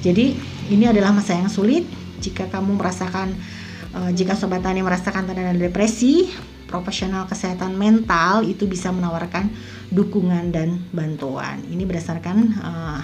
Jadi, 0.00 0.34
ini 0.72 0.88
adalah 0.88 1.12
masa 1.12 1.36
yang 1.36 1.52
sulit 1.52 1.84
jika 2.24 2.48
kamu 2.48 2.80
merasakan 2.80 3.36
uh, 3.92 4.10
jika 4.16 4.32
sobat 4.32 4.64
tani 4.64 4.80
merasakan 4.80 5.28
tanda 5.28 5.52
depresi, 5.52 6.32
profesional 6.64 7.28
kesehatan 7.28 7.76
mental 7.76 8.40
itu 8.48 8.64
bisa 8.64 8.88
menawarkan 8.88 9.52
dukungan 9.92 10.48
dan 10.48 10.80
bantuan. 10.96 11.60
Ini 11.68 11.84
berdasarkan 11.84 12.36
uh, 12.56 13.00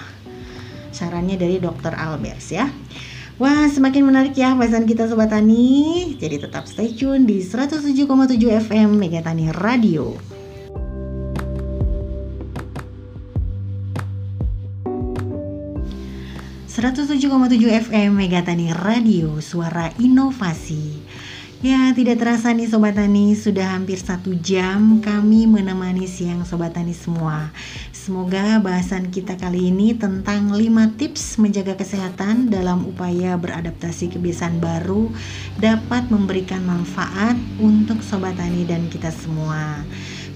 sarannya 0.89 1.37
dari 1.37 1.61
Dr. 1.61 1.93
Albers 1.93 2.49
ya. 2.49 2.65
Wah, 3.39 3.71
semakin 3.71 4.03
menarik 4.03 4.35
ya 4.35 4.51
bahasan 4.51 4.83
kita 4.83 5.07
Sobat 5.07 5.31
Tani. 5.31 6.11
Jadi 6.19 6.43
tetap 6.43 6.67
stay 6.67 6.91
tune 6.91 7.23
di 7.23 7.39
107,7 7.39 8.03
FM 8.67 8.99
Mega 8.99 9.23
Tani 9.23 9.47
Radio. 9.55 10.19
tujuh 17.49 17.71
FM 17.71 18.15
Megatani 18.15 18.71
Radio 18.71 19.39
Suara 19.43 19.91
Inovasi 19.99 20.98
Ya, 21.59 21.91
tidak 21.91 22.23
terasa 22.23 22.55
nih 22.55 22.71
Sobat 22.71 22.95
Tani, 22.95 23.35
sudah 23.35 23.75
hampir 23.75 23.99
satu 23.99 24.31
jam 24.31 25.03
kami 25.03 25.43
menemani 25.43 26.07
siang 26.07 26.47
Sobat 26.47 26.71
Tani 26.71 26.95
semua. 26.95 27.51
Semoga 27.91 28.63
bahasan 28.63 29.11
kita 29.11 29.35
kali 29.35 29.67
ini 29.67 29.91
tentang 29.91 30.55
5 30.55 30.95
tips 30.95 31.35
menjaga 31.35 31.75
kesehatan 31.75 32.47
dalam 32.47 32.87
upaya 32.87 33.35
beradaptasi 33.35 34.07
kebiasaan 34.07 34.63
baru 34.63 35.11
dapat 35.59 36.07
memberikan 36.07 36.63
manfaat 36.63 37.35
untuk 37.59 37.99
Sobat 38.07 38.39
Tani 38.39 38.63
dan 38.63 38.87
kita 38.87 39.11
semua. 39.11 39.83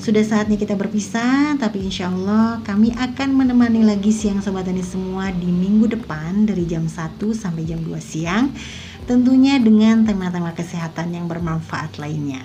Sudah 0.04 0.28
saatnya 0.28 0.60
kita 0.60 0.76
berpisah, 0.76 1.56
tapi 1.56 1.88
insya 1.88 2.12
Allah 2.12 2.60
kami 2.68 2.92
akan 3.00 3.32
menemani 3.32 3.88
lagi 3.88 4.12
siang 4.12 4.44
Sobat 4.44 4.68
Tani 4.68 4.84
semua 4.84 5.32
di 5.32 5.48
minggu 5.48 5.88
depan 5.88 6.44
dari 6.44 6.68
jam 6.68 6.84
1 6.84 7.16
sampai 7.32 7.64
jam 7.64 7.80
2 7.80 7.96
siang 8.04 8.52
tentunya 9.04 9.60
dengan 9.60 10.08
tema-tema 10.08 10.56
kesehatan 10.56 11.12
yang 11.12 11.28
bermanfaat 11.28 12.00
lainnya. 12.00 12.44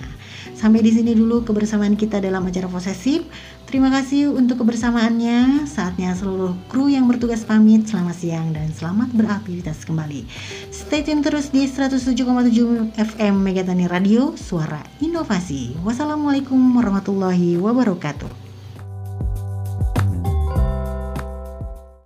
Sampai 0.59 0.83
di 0.83 0.91
sini 0.91 1.15
dulu 1.15 1.47
kebersamaan 1.47 1.95
kita 1.95 2.19
dalam 2.19 2.43
acara 2.43 2.67
posesif. 2.67 3.23
Terima 3.63 3.87
kasih 3.87 4.33
untuk 4.35 4.65
kebersamaannya. 4.65 5.63
Saatnya 5.63 6.11
seluruh 6.17 6.57
kru 6.67 6.91
yang 6.91 7.07
bertugas 7.07 7.47
pamit. 7.47 7.87
Selamat 7.87 8.19
siang 8.19 8.51
dan 8.51 8.67
selamat 8.75 9.15
beraktivitas 9.15 9.87
kembali. 9.87 10.27
Stay 10.73 11.05
tune 11.05 11.23
terus 11.23 11.53
di 11.55 11.63
107,7 11.63 12.91
FM 12.97 13.33
Megatani 13.39 13.87
Radio, 13.87 14.35
Suara 14.35 14.83
Inovasi. 14.99 15.79
Wassalamualaikum 15.79 16.59
warahmatullahi 16.75 17.55
wabarakatuh. 17.55 18.48